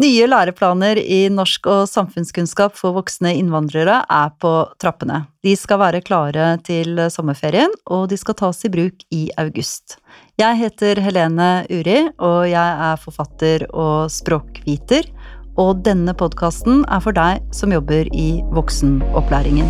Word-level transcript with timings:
Nye 0.00 0.24
læreplaner 0.24 0.96
i 0.96 1.26
norsk 1.28 1.66
og 1.68 1.82
samfunnskunnskap 1.90 2.72
for 2.78 2.96
voksne 2.96 3.34
innvandrere 3.36 3.98
er 4.08 4.30
på 4.40 4.52
trappene. 4.80 5.26
De 5.44 5.52
skal 5.58 5.80
være 5.82 6.00
klare 6.06 6.54
til 6.64 6.96
sommerferien, 7.12 7.74
og 7.84 8.06
de 8.08 8.16
skal 8.16 8.38
tas 8.38 8.64
i 8.64 8.72
bruk 8.72 9.04
i 9.12 9.26
august. 9.42 9.98
Jeg 10.40 10.56
heter 10.62 11.02
Helene 11.04 11.50
Uri, 11.68 11.98
og 12.16 12.48
jeg 12.48 12.80
er 12.88 13.04
forfatter 13.04 13.68
og 13.74 14.08
språkviter. 14.14 15.12
Og 15.60 15.84
denne 15.84 16.16
podkasten 16.16 16.86
er 16.88 17.04
for 17.04 17.12
deg 17.12 17.44
som 17.52 17.76
jobber 17.76 18.08
i 18.16 18.30
voksenopplæringen. 18.56 19.68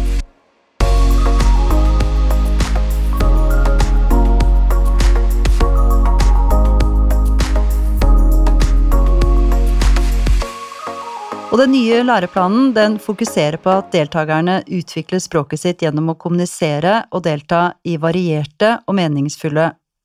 Og 11.50 11.58
den 11.58 11.72
nye 11.74 12.04
læreplanen 12.06 12.68
den 12.76 12.94
fokuserer 13.02 13.58
på 13.58 13.72
at 13.74 13.88
deltakerne 13.90 14.60
utvikler 14.70 15.18
språket 15.18 15.58
sitt 15.64 15.80
gjennom 15.82 16.12
å 16.12 16.18
kommunisere 16.20 17.00
og 17.10 17.24
delta 17.24 17.72
i 17.82 17.96
varierte 17.98 18.76
og 18.86 18.94
meningsfulle 18.94 19.64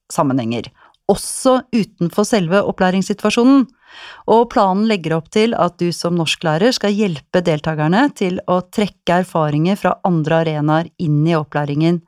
sammenhenger. 0.10 0.72
Også 1.06 1.60
utenfor 1.70 2.26
selve 2.26 2.64
opplæringssituasjonen. 2.66 3.68
Og 4.34 4.48
planen 4.52 4.88
legger 4.90 5.14
opp 5.20 5.30
til 5.32 5.54
at 5.54 5.78
du 5.78 5.92
som 5.94 6.18
norsklærer 6.18 6.74
skal 6.76 6.98
hjelpe 6.98 7.44
deltakerne 7.46 8.08
til 8.18 8.42
å 8.50 8.64
trekke 8.66 9.22
erfaringer 9.22 9.78
fra 9.80 9.94
andre 10.08 10.42
arenaer 10.42 10.90
inn 10.98 11.22
i 11.30 11.38
opplæringen, 11.38 12.02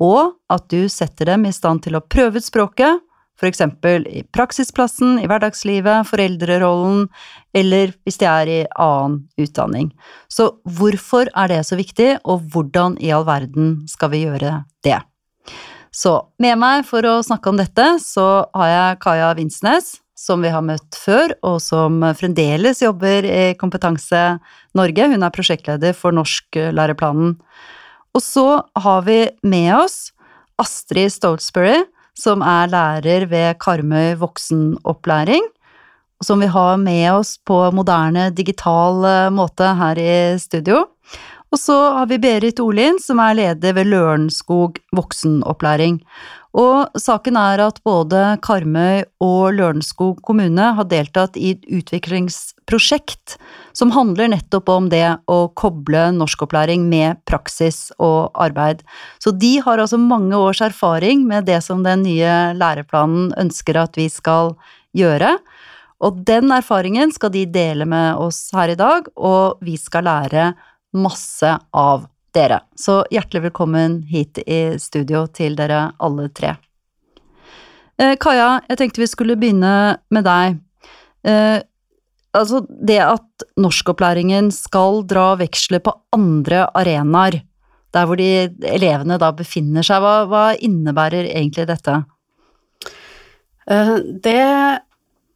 og 0.00 0.32
at 0.48 0.64
du 0.72 0.88
setter 0.88 1.34
dem 1.34 1.44
i 1.44 1.52
stand 1.52 1.84
til 1.84 1.98
å 1.98 2.02
prøve 2.02 2.40
ut 2.40 2.48
språket 2.48 3.04
for 3.38 3.48
eksempel 3.48 4.06
i 4.10 4.24
praksisplassen, 4.34 5.20
i 5.22 5.28
hverdagslivet, 5.30 6.08
foreldrerollen, 6.08 7.06
eller 7.56 7.92
hvis 8.04 8.18
de 8.20 8.26
er 8.30 8.50
i 8.50 8.58
annen 8.74 9.20
utdanning. 9.38 9.92
Så 10.26 10.50
hvorfor 10.66 11.30
er 11.34 11.52
det 11.52 11.62
så 11.68 11.78
viktig, 11.78 12.16
og 12.26 12.48
hvordan 12.52 12.98
i 13.02 13.12
all 13.14 13.26
verden 13.28 13.78
skal 13.90 14.12
vi 14.14 14.24
gjøre 14.26 14.62
det? 14.86 14.98
Så 15.94 16.12
med 16.42 16.58
meg 16.60 16.84
for 16.86 17.06
å 17.08 17.22
snakke 17.24 17.50
om 17.50 17.58
dette, 17.58 17.86
så 18.02 18.26
har 18.54 18.74
jeg 18.74 19.00
Kaja 19.02 19.32
Vinsnes, 19.38 19.96
som 20.18 20.42
vi 20.42 20.50
har 20.50 20.64
møtt 20.66 20.98
før, 20.98 21.32
og 21.46 21.60
som 21.62 22.02
fremdeles 22.18 22.82
jobber 22.82 23.26
i 23.26 23.54
Kompetanse 23.58 24.22
Norge. 24.76 25.06
Hun 25.12 25.22
er 25.22 25.34
prosjektleder 25.34 25.94
for 25.96 26.14
norsklæreplanen. 26.16 27.36
Og 28.16 28.24
så 28.24 28.46
har 28.82 29.04
vi 29.06 29.20
med 29.46 29.70
oss 29.76 30.10
Astrid 30.58 31.14
Stolesbury, 31.14 31.84
som 32.18 32.42
er 32.42 32.70
lærer 32.72 33.28
ved 33.30 33.58
Karmøy 33.62 34.16
voksenopplæring, 34.18 35.44
som 36.24 36.42
vi 36.42 36.50
har 36.50 36.76
med 36.82 37.12
oss 37.12 37.36
på 37.46 37.60
moderne, 37.74 38.28
digital 38.34 39.04
eh, 39.06 39.30
måte 39.34 39.70
her 39.78 40.00
i 40.02 40.14
studio. 40.42 40.84
Og 41.48 41.60
så 41.60 41.76
har 41.96 42.08
vi 42.10 42.18
Berit 42.20 42.60
Olin, 42.60 42.98
som 43.00 43.22
er 43.24 43.36
leder 43.38 43.76
ved 43.76 43.88
Lørenskog 43.88 44.76
voksenopplæring. 44.96 46.02
Og 46.58 46.98
saken 46.98 47.36
er 47.38 47.60
at 47.62 47.76
både 47.86 48.20
Karmøy 48.42 49.04
og 49.22 49.54
Lørenskog 49.54 50.18
kommune 50.26 50.72
har 50.74 50.88
deltatt 50.90 51.36
i 51.38 51.52
et 51.54 51.68
utviklingsprosjekt 51.70 53.36
som 53.76 53.92
handler 53.94 54.32
nettopp 54.32 54.72
om 54.74 54.88
det 54.90 55.04
å 55.30 55.38
koble 55.58 56.08
norskopplæring 56.16 56.88
med 56.90 57.22
praksis 57.30 57.92
og 58.02 58.34
arbeid. 58.34 58.82
Så 59.22 59.30
de 59.30 59.58
har 59.62 59.78
altså 59.78 60.00
mange 60.02 60.34
års 60.34 60.64
erfaring 60.64 61.22
med 61.30 61.46
det 61.46 61.60
som 61.62 61.86
den 61.86 62.02
nye 62.08 62.34
læreplanen 62.58 63.30
ønsker 63.38 63.78
at 63.78 63.94
vi 64.00 64.08
skal 64.10 64.56
gjøre. 64.98 65.36
Og 66.02 66.22
den 66.26 66.50
erfaringen 66.54 67.14
skal 67.14 67.34
de 67.34 67.46
dele 67.54 67.86
med 67.86 68.18
oss 68.18 68.48
her 68.54 68.74
i 68.74 68.78
dag, 68.78 69.06
og 69.14 69.62
vi 69.62 69.78
skal 69.78 70.06
lære 70.10 70.52
masse 70.98 71.54
av 71.70 72.08
dere. 72.36 72.60
Så 72.76 73.02
hjertelig 73.12 73.48
velkommen 73.48 74.02
hit 74.08 74.40
i 74.46 74.78
studio 74.80 75.26
til 75.32 75.56
dere 75.58 75.88
alle 76.02 76.28
tre. 76.34 76.56
Eh, 77.98 78.14
Kaja, 78.20 78.60
jeg 78.68 78.78
tenkte 78.80 79.02
vi 79.02 79.10
skulle 79.10 79.36
begynne 79.38 79.98
med 80.14 80.26
deg. 80.26 80.58
Eh, 81.26 81.58
altså, 82.36 82.62
det 82.68 83.00
at 83.02 83.46
norskopplæringen 83.58 84.52
skal 84.54 85.02
dra 85.08 85.32
veksler 85.40 85.82
på 85.82 85.94
andre 86.14 86.66
arenaer, 86.78 87.40
der 87.94 88.06
hvor 88.06 88.20
de 88.20 88.48
elevene 88.68 89.18
da 89.18 89.32
befinner 89.34 89.86
seg, 89.86 90.04
hva, 90.04 90.28
hva 90.30 90.44
innebærer 90.54 91.30
egentlig 91.32 91.66
dette? 91.70 91.96
Eh, 93.68 93.96
det 94.24 94.42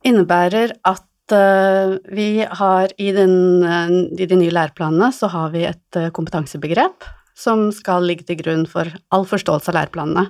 innebærer 0.07 0.77
at 0.87 1.07
uh, 1.35 1.97
vi 2.15 2.45
har 2.45 2.93
i, 3.01 3.11
den, 3.17 3.65
uh, 3.65 3.91
i, 4.17 4.29
de 4.29 4.39
nye 4.39 4.53
læreplanene 4.55 5.11
så 5.15 5.31
har 5.33 5.53
vi 5.55 5.65
et 5.69 5.99
uh, 5.99 6.11
kompetansebegrep 6.15 7.09
som 7.39 7.71
skal 7.75 8.05
ligge 8.07 8.27
til 8.29 8.39
grunn 8.43 8.67
for 8.69 8.89
all 9.15 9.27
forståelse 9.29 9.73
av 9.73 9.79
læreplanene. 9.81 10.27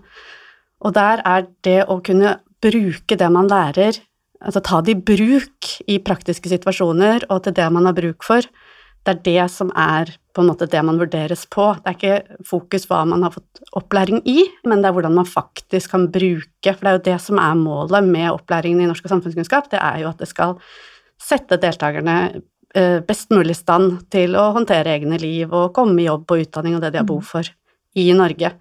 Og 0.82 0.94
der 0.96 1.22
er 1.28 1.46
det 1.66 1.82
å 1.90 2.00
kunne 2.04 2.38
bruke 2.62 3.18
det 3.18 3.30
man 3.34 3.50
lærer, 3.50 3.98
altså 4.42 4.62
ta 4.64 4.80
det 4.82 4.96
i 4.96 5.02
bruk 5.12 5.72
i 5.90 5.98
praktiske 6.02 6.50
situasjoner 6.50 7.26
og 7.30 7.44
til 7.44 7.56
det 7.58 7.68
man 7.74 7.86
har 7.90 7.96
bruk 7.98 8.26
for, 8.26 8.46
det 9.02 9.16
er 9.16 9.22
det 9.26 9.46
som 9.50 9.72
er 9.74 10.12
på 10.32 10.42
en 10.42 10.48
måte 10.48 10.68
det 10.70 10.80
man 10.86 11.00
vurderes 11.00 11.42
på. 11.50 11.72
Det 11.82 11.90
er 11.90 11.96
ikke 11.96 12.44
fokus 12.46 12.86
hva 12.88 13.02
man 13.08 13.24
har 13.26 13.34
fått 13.34 13.62
opplæring 13.76 14.22
i, 14.30 14.44
men 14.68 14.82
det 14.82 14.88
er 14.88 14.96
hvordan 14.96 15.16
man 15.18 15.28
faktisk 15.28 15.90
kan 15.92 16.06
bruke, 16.14 16.70
for 16.70 16.84
det 16.86 16.90
er 16.92 16.98
jo 16.98 17.04
det 17.10 17.18
som 17.24 17.40
er 17.42 17.58
målet 17.58 18.06
med 18.06 18.30
opplæringen 18.30 18.84
i 18.84 18.88
norsk 18.88 19.08
og 19.08 19.16
samfunnskunnskap, 19.16 19.68
det 19.74 19.82
er 19.82 20.04
jo 20.04 20.12
at 20.12 20.22
det 20.22 20.30
skal 20.30 20.54
sette 21.22 21.58
deltakerne 21.62 22.16
eh, 22.74 23.00
best 23.06 23.30
mulig 23.32 23.56
i 23.56 23.60
stand 23.60 24.00
til 24.12 24.36
å 24.38 24.50
håndtere 24.56 24.96
egne 24.96 25.18
liv 25.22 25.52
og 25.52 25.72
komme 25.76 26.02
i 26.02 26.08
jobb 26.08 26.30
og 26.30 26.46
utdanning 26.46 26.76
og 26.76 26.84
det 26.84 26.92
de 26.94 27.02
har 27.02 27.08
behov 27.08 27.28
for 27.34 27.52
i 27.98 28.08
Norge. 28.16 28.54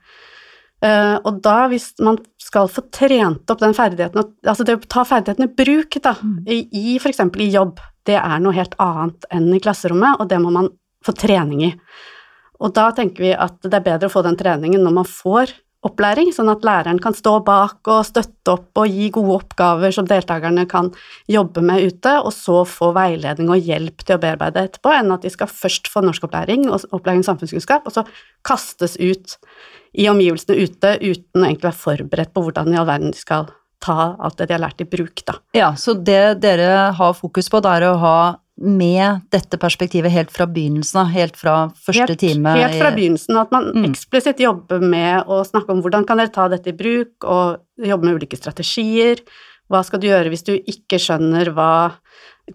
Uh, 0.82 1.20
og 1.30 1.44
da, 1.46 1.68
hvis 1.70 1.92
man 2.02 2.16
skal 2.42 2.66
få 2.72 2.82
trent 2.90 3.52
opp 3.54 3.60
den 3.62 3.76
ferdigheten, 3.78 4.32
altså 4.42 4.66
det 4.66 4.80
å 4.80 4.88
ta 4.90 5.04
ferdighetene 5.06 5.46
i 5.46 5.58
bruk 5.60 5.98
da, 6.02 6.16
mm. 6.18 6.40
i, 6.50 6.58
i 6.74 6.96
f.eks. 6.98 7.22
i 7.38 7.50
jobb, 7.54 7.78
det 8.10 8.18
er 8.18 8.42
noe 8.42 8.56
helt 8.58 8.74
annet 8.82 9.28
enn 9.30 9.52
i 9.54 9.62
klasserommet, 9.62 10.18
og 10.18 10.32
det 10.32 10.40
må 10.42 10.50
man 10.54 10.72
få 11.06 11.14
trening 11.18 11.62
i. 11.68 11.72
Og 12.62 12.74
da 12.74 12.88
tenker 12.98 13.28
vi 13.28 13.34
at 13.34 13.62
det 13.62 13.78
er 13.78 13.86
bedre 13.86 14.10
å 14.10 14.14
få 14.14 14.26
den 14.26 14.38
treningen 14.40 14.82
når 14.82 14.98
man 14.98 15.08
får 15.10 15.54
opplæring, 15.86 16.30
sånn 16.34 16.52
at 16.52 16.66
læreren 16.66 17.00
kan 17.02 17.16
stå 17.18 17.40
bak 17.46 17.90
og 17.90 18.04
støtte 18.06 18.54
opp 18.54 18.82
og 18.82 18.92
gi 18.92 19.10
gode 19.14 19.40
oppgaver 19.40 19.94
som 19.96 20.06
deltakerne 20.10 20.68
kan 20.70 20.92
jobbe 21.32 21.64
med 21.66 21.88
ute, 21.90 22.14
og 22.22 22.30
så 22.36 22.62
få 22.70 22.92
veiledning 22.98 23.50
og 23.50 23.70
hjelp 23.70 24.06
til 24.06 24.18
å 24.18 24.22
bearbeide 24.22 24.68
etterpå, 24.68 24.94
enn 24.94 25.14
at 25.16 25.26
de 25.26 25.32
skal 25.34 25.50
først 25.50 25.90
få 25.92 26.04
norskopplæring 26.06 26.68
og 26.70 26.86
opplæring 26.94 27.26
i 27.26 27.30
samfunnskunnskap, 27.30 27.90
og 27.90 27.98
så 27.98 28.06
kastes 28.48 29.00
ut 29.02 29.40
i 29.98 30.06
omgivelsene 30.12 30.60
ute 30.62 30.94
uten 31.02 31.42
å 31.42 31.48
egentlig 31.48 31.68
være 31.68 31.82
forberedt 31.82 32.36
på 32.36 32.46
hvordan 32.46 32.72
i 32.72 32.78
all 32.80 32.88
verden 32.88 33.16
de 33.16 33.20
skal 33.20 33.50
ta 33.82 34.14
alt 34.22 34.38
det 34.38 34.52
de 34.52 34.56
har 34.56 34.62
lært 34.62 34.84
i 34.84 34.88
bruk, 34.88 35.24
da. 35.26 35.40
Ja, 35.58 35.74
så 35.74 35.98
det 35.98 36.44
dere 36.44 36.92
har 36.98 37.18
fokus 37.18 37.50
på, 37.50 37.64
det 37.64 37.74
er 37.80 37.90
å 37.90 37.98
ha 38.02 38.18
med 38.62 39.24
dette 39.34 39.58
perspektivet 39.60 40.14
helt 40.14 40.32
fra 40.34 40.46
begynnelsen 40.50 41.02
av, 41.02 41.12
helt 41.14 41.38
fra 41.40 41.56
første 41.74 42.14
helt, 42.14 42.22
time? 42.22 42.54
Helt 42.60 42.78
fra 42.80 42.92
begynnelsen, 42.96 43.38
at 43.42 43.52
man 43.54 43.72
mm. 43.74 43.88
eksplisitt 43.90 44.42
jobber 44.44 44.84
med 44.84 45.30
å 45.32 45.42
snakke 45.48 45.74
om 45.74 45.82
hvordan 45.84 46.06
kan 46.08 46.22
dere 46.22 46.34
ta 46.34 46.48
dette 46.52 46.74
i 46.74 46.78
bruk, 46.78 47.26
og 47.26 47.88
jobbe 47.92 48.08
med 48.08 48.22
ulike 48.22 48.40
strategier. 48.40 49.24
Hva 49.72 49.84
skal 49.88 50.02
du 50.02 50.10
gjøre 50.10 50.32
hvis 50.32 50.46
du 50.48 50.54
ikke 50.58 51.00
skjønner 51.02 51.54
hva 51.56 51.74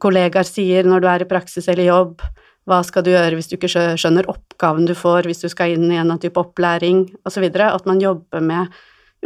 kollegaer 0.02 0.46
sier 0.46 0.86
når 0.86 1.02
du 1.02 1.08
er 1.10 1.24
i 1.24 1.30
praksis 1.30 1.68
eller 1.72 1.88
jobb? 1.88 2.24
Hva 2.66 2.80
skal 2.86 3.06
du 3.06 3.12
gjøre 3.12 3.38
hvis 3.38 3.50
du 3.50 3.56
ikke 3.56 3.70
skjønner 3.70 4.26
oppgaven 4.30 4.88
du 4.88 4.94
får 4.98 5.28
hvis 5.30 5.44
du 5.44 5.48
skal 5.52 5.76
inn 5.76 5.86
i 5.86 5.94
en 5.94 6.06
annen 6.06 6.22
type 6.22 6.40
opplæring, 6.40 7.06
osv. 7.26 7.46
At 7.46 7.86
man 7.88 8.02
jobber 8.02 8.42
med 8.42 8.74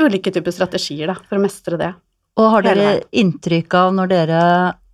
ulike 0.01 0.33
typer 0.33 0.55
strategier 0.55 1.11
da, 1.11 1.17
for 1.29 1.39
å 1.39 1.45
mestre 1.45 1.81
det. 1.81 1.95
Og 2.41 2.53
har 2.55 2.65
dere 2.65 2.91
inntrykk 3.17 3.75
av, 3.77 3.95
når 3.97 4.13
dere 4.13 4.43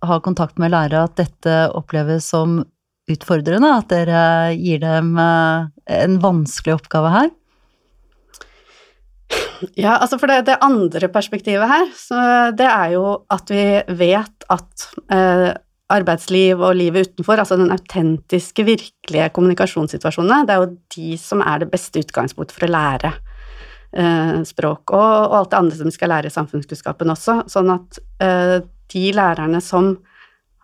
har 0.05 0.23
kontakt 0.25 0.59
med 0.61 0.73
lærere, 0.73 1.07
at 1.07 1.17
dette 1.19 1.57
oppleves 1.77 2.29
som 2.33 2.61
utfordrende? 3.09 3.73
At 3.79 3.89
dere 3.91 4.21
gir 4.57 4.81
dem 4.83 5.15
eh, 5.21 5.69
en 5.97 6.17
vanskelig 6.23 6.77
oppgave 6.77 7.13
her? 7.13 7.29
Ja, 9.73 9.97
altså 9.97 10.19
for 10.21 10.29
det, 10.29 10.43
det 10.47 10.59
andre 10.61 11.09
perspektivet 11.09 11.67
her, 11.67 11.87
det 12.55 12.67
er 12.67 12.91
jo 12.93 13.05
at 13.33 13.49
vi 13.49 13.63
vet 13.97 14.45
at 14.53 14.85
eh, 15.11 15.49
arbeidsliv 15.93 16.61
og 16.61 16.75
livet 16.77 17.07
utenfor, 17.07 17.39
altså 17.39 17.57
den 17.59 17.71
autentiske, 17.71 18.65
virkelige 18.67 19.29
kommunikasjonssituasjonene, 19.35 20.45
det 20.47 20.55
er 20.55 20.63
jo 20.63 20.75
de 20.97 21.17
som 21.21 21.41
er 21.41 21.63
det 21.63 21.71
beste 21.71 22.03
utgangspunktet 22.03 22.55
for 22.55 22.67
å 22.67 22.73
lære 22.75 23.13
eh, 23.95 24.41
språk, 24.47 24.91
og, 24.91 25.05
og, 25.29 25.37
alt 25.41 25.53
det 25.53 25.61
andre 25.61 25.79
som 25.79 25.89
vi 25.89 25.95
skal 25.95 26.11
lære 26.13 26.31
i 26.31 26.35
samfunnskunnskapen 26.35 27.13
også. 27.15 27.39
Sånn 27.51 27.71
at 27.73 28.01
eh, 28.23 28.57
de 28.93 29.05
lærerne 29.15 29.61
som 29.63 29.95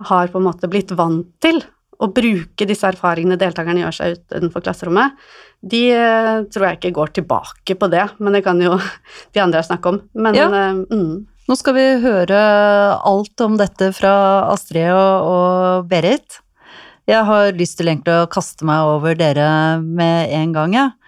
har 0.09 0.31
på 0.31 0.39
en 0.39 0.47
måte 0.47 0.69
blitt 0.71 0.91
vant 0.97 1.27
til 1.43 1.61
å 2.03 2.09
bruke 2.11 2.67
disse 2.67 2.87
erfaringene 2.89 3.37
deltakerne 3.39 3.83
gjør 3.85 3.95
seg 3.95 4.15
utenfor 4.17 4.63
klasserommet, 4.65 5.13
de 5.63 5.83
eh, 5.95 6.39
tror 6.51 6.67
jeg 6.67 6.79
ikke 6.79 6.95
går 6.97 7.13
tilbake 7.19 7.77
på 7.79 7.89
det, 7.91 8.07
men 8.19 8.35
det 8.35 8.43
kan 8.43 8.59
jo 8.59 8.75
de 9.35 9.43
andre 9.43 9.63
snakke 9.63 9.93
om. 9.93 10.01
Men, 10.13 10.37
ja. 10.37 10.49
Eh, 10.49 10.81
mm. 10.91 11.13
Nå 11.47 11.59
skal 11.59 11.75
vi 11.75 11.85
høre 12.03 12.39
alt 13.03 13.43
om 13.43 13.55
dette 13.59 13.91
fra 13.95 14.13
Astrid 14.51 14.91
og, 14.95 15.29
og 15.29 15.87
Berit. 15.91 16.39
Jeg 17.09 17.27
har 17.27 17.55
lyst 17.59 17.75
til 17.79 17.91
egentlig 17.91 18.15
å 18.15 18.29
kaste 18.31 18.63
meg 18.67 18.87
over 18.87 19.15
dere 19.19 19.47
med 19.83 20.31
en 20.31 20.53
gang, 20.55 20.75
jeg. 20.79 20.91
Ja. 20.91 20.99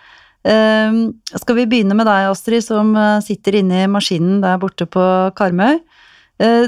Uh, 0.46 1.10
skal 1.42 1.58
vi 1.58 1.64
begynne 1.66 1.96
med 1.98 2.06
deg, 2.06 2.28
Astrid, 2.30 2.62
som 2.62 2.92
eh, 3.00 3.24
sitter 3.26 3.56
inne 3.64 3.80
i 3.82 3.90
maskinen 3.90 4.44
der 4.44 4.60
borte 4.62 4.86
på 4.86 5.02
Karmøy. 5.34 5.80
Uh, 6.36 6.68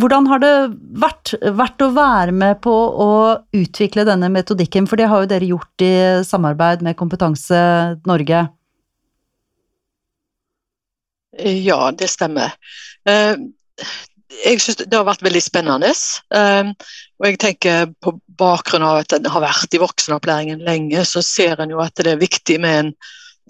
hvordan 0.00 0.26
har 0.26 0.40
det 0.42 0.52
vært, 0.98 1.34
vært, 1.54 1.82
å 1.84 1.92
være 1.94 2.32
med 2.34 2.58
på 2.64 2.72
å 2.74 3.10
utvikle 3.54 4.06
denne 4.08 4.30
metodikken, 4.34 4.88
for 4.90 4.98
det 4.98 5.06
har 5.10 5.22
jo 5.22 5.30
dere 5.30 5.50
gjort 5.52 5.84
i 5.86 5.94
samarbeid 6.26 6.82
med 6.82 6.98
Kompetanse 6.98 7.60
Norge? 8.10 8.46
Ja, 11.38 11.78
det 11.94 12.10
stemmer. 12.10 12.56
Uh, 13.06 13.38
jeg 14.44 14.60
synes 14.60 14.82
Det 14.82 14.96
har 14.96 15.06
vært 15.06 15.22
veldig 15.24 15.42
spennende. 15.42 15.92
Um, 16.34 16.72
og 17.20 17.28
jeg 17.28 17.40
tenker 17.42 17.92
På 18.02 18.16
bakgrunn 18.38 18.82
av 18.86 19.02
at 19.02 19.14
en 19.14 19.30
har 19.30 19.44
vært 19.44 19.76
i 19.76 19.82
voksenopplæringen 19.82 20.64
lenge, 20.66 21.04
så 21.06 21.22
ser 21.22 21.62
en 21.62 21.70
jo 21.70 21.82
at 21.84 21.94
det 22.00 22.14
er 22.14 22.22
viktig 22.22 22.58
med 22.62 22.80
en, 22.80 22.92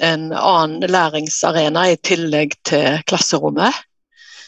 en 0.05 0.28
annen 0.37 0.84
læringsarena 0.90 1.88
i 1.93 1.96
tillegg 2.05 2.56
til 2.69 3.00
klasserommet. 3.08 3.72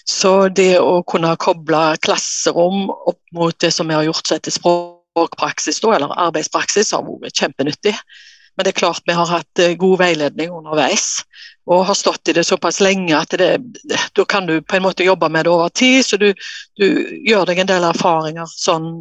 Så 0.06 0.48
det 0.54 0.76
å 0.78 1.00
kunne 1.08 1.32
koble 1.42 1.82
klasserom 2.04 2.86
opp 2.90 3.20
mot 3.34 3.56
det 3.58 3.72
som 3.74 3.88
vi 3.90 3.96
har 3.98 4.06
gjort 4.06 4.30
etter 4.36 4.54
språkpraksis, 4.54 5.82
eller 5.82 6.14
arbeidspraksis, 6.28 6.92
har 6.94 7.02
vært 7.06 7.42
kjempenyttig. 7.42 7.96
Men 8.56 8.64
det 8.64 8.72
er 8.72 8.78
klart 8.78 9.02
vi 9.04 9.16
har 9.16 9.28
hatt 9.28 9.60
eh, 9.60 9.74
god 9.76 9.98
veiledning 10.00 10.54
underveis 10.54 11.24
og 11.66 11.84
har 11.88 11.98
stått 11.98 12.30
i 12.30 12.34
det 12.36 12.44
såpass 12.46 12.78
lenge 12.80 13.16
at 13.18 13.34
det, 13.36 13.58
da 14.14 14.24
kan 14.24 14.46
du 14.46 14.60
på 14.62 14.78
en 14.78 14.84
måte 14.86 15.04
jobbe 15.04 15.28
med 15.28 15.44
det 15.44 15.50
over 15.50 15.68
tid. 15.68 16.04
Så 16.06 16.16
du, 16.16 16.30
du 16.78 16.86
gjør 17.26 17.48
deg 17.50 17.60
en 17.60 17.70
del 17.72 17.86
erfaringer 17.88 18.46
sånn, 18.48 19.00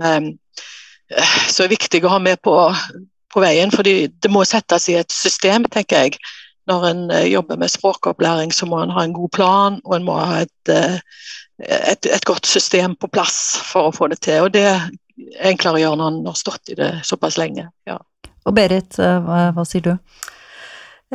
som 1.45 1.65
er 1.65 1.71
viktig 1.71 2.01
å 2.03 2.15
ha 2.15 2.19
med 2.19 2.41
på, 2.41 2.55
på 3.33 3.43
veien. 3.43 3.71
fordi 3.71 4.07
det 4.09 4.31
må 4.33 4.41
settes 4.49 4.89
i 4.89 4.97
et 4.97 5.13
system, 5.13 5.69
tenker 5.69 6.07
jeg. 6.07 6.17
Når 6.69 6.85
en 6.89 7.01
eh, 7.13 7.27
jobber 7.29 7.59
med 7.61 7.71
språkopplæring, 7.71 8.53
så 8.53 8.67
må 8.69 8.81
en 8.81 8.93
ha 8.95 9.05
en 9.05 9.13
god 9.13 9.31
plan, 9.35 9.79
og 9.85 9.97
en 9.97 10.05
må 10.07 10.17
ha 10.17 10.41
et, 10.45 10.71
eh, 10.73 10.97
et, 11.61 12.09
et 12.09 12.25
godt 12.25 12.49
system 12.49 12.97
på 12.97 13.09
plass 13.13 13.59
for 13.61 13.89
å 13.89 13.95
få 13.95 14.09
det 14.13 14.23
til. 14.25 14.47
Og 14.47 14.53
det 14.55 14.65
er 14.71 14.87
enklere 15.45 15.77
å 15.77 15.83
gjøre 15.83 15.99
når 16.01 16.13
en 16.13 16.31
har 16.31 16.39
stått 16.39 16.73
i 16.73 16.79
det 16.79 16.93
såpass 17.07 17.39
lenge. 17.41 17.69
ja. 17.89 17.99
Og 18.45 18.53
Berit, 18.53 18.97
eh, 19.01 19.19
hva, 19.25 19.49
hva 19.55 19.63
sier 19.65 19.85
du? 19.85 19.93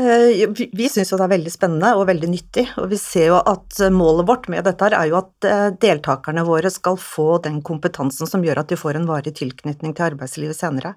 Eh, 0.00 0.46
vi 0.50 0.86
syns 0.90 1.10
jo 1.10 1.18
det 1.18 1.26
er 1.26 1.34
veldig 1.34 1.52
spennende 1.52 1.92
og 1.98 2.08
veldig 2.08 2.30
nyttig, 2.30 2.64
og 2.82 2.88
vi 2.90 2.98
ser 2.98 3.28
jo 3.32 3.36
at 3.38 3.78
målet 3.94 4.26
vårt 4.30 4.48
med 4.50 4.66
dette 4.66 4.88
er 4.88 5.10
jo 5.10 5.18
at 5.18 5.50
deltakerne 5.82 6.46
våre 6.46 6.70
skal 6.74 6.98
få 6.98 7.40
den 7.42 7.60
kompetansen 7.66 8.30
som 8.30 8.42
gjør 8.46 8.62
at 8.62 8.70
de 8.70 8.78
får 8.78 8.98
en 8.98 9.06
varig 9.10 9.34
tilknytning 9.38 9.94
til 9.94 10.08
arbeidslivet 10.12 10.58
senere. 10.58 10.94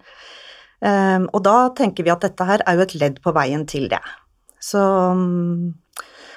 Og 0.83 1.39
da 1.45 1.57
tenker 1.77 2.03
vi 2.03 2.11
at 2.11 2.25
dette 2.25 2.47
her 2.49 2.65
er 2.67 2.75
jo 2.75 2.83
et 2.83 2.97
ledd 2.97 3.21
på 3.23 3.31
veien 3.37 3.61
til 3.69 3.85
det. 3.93 4.01
Så 4.63 4.83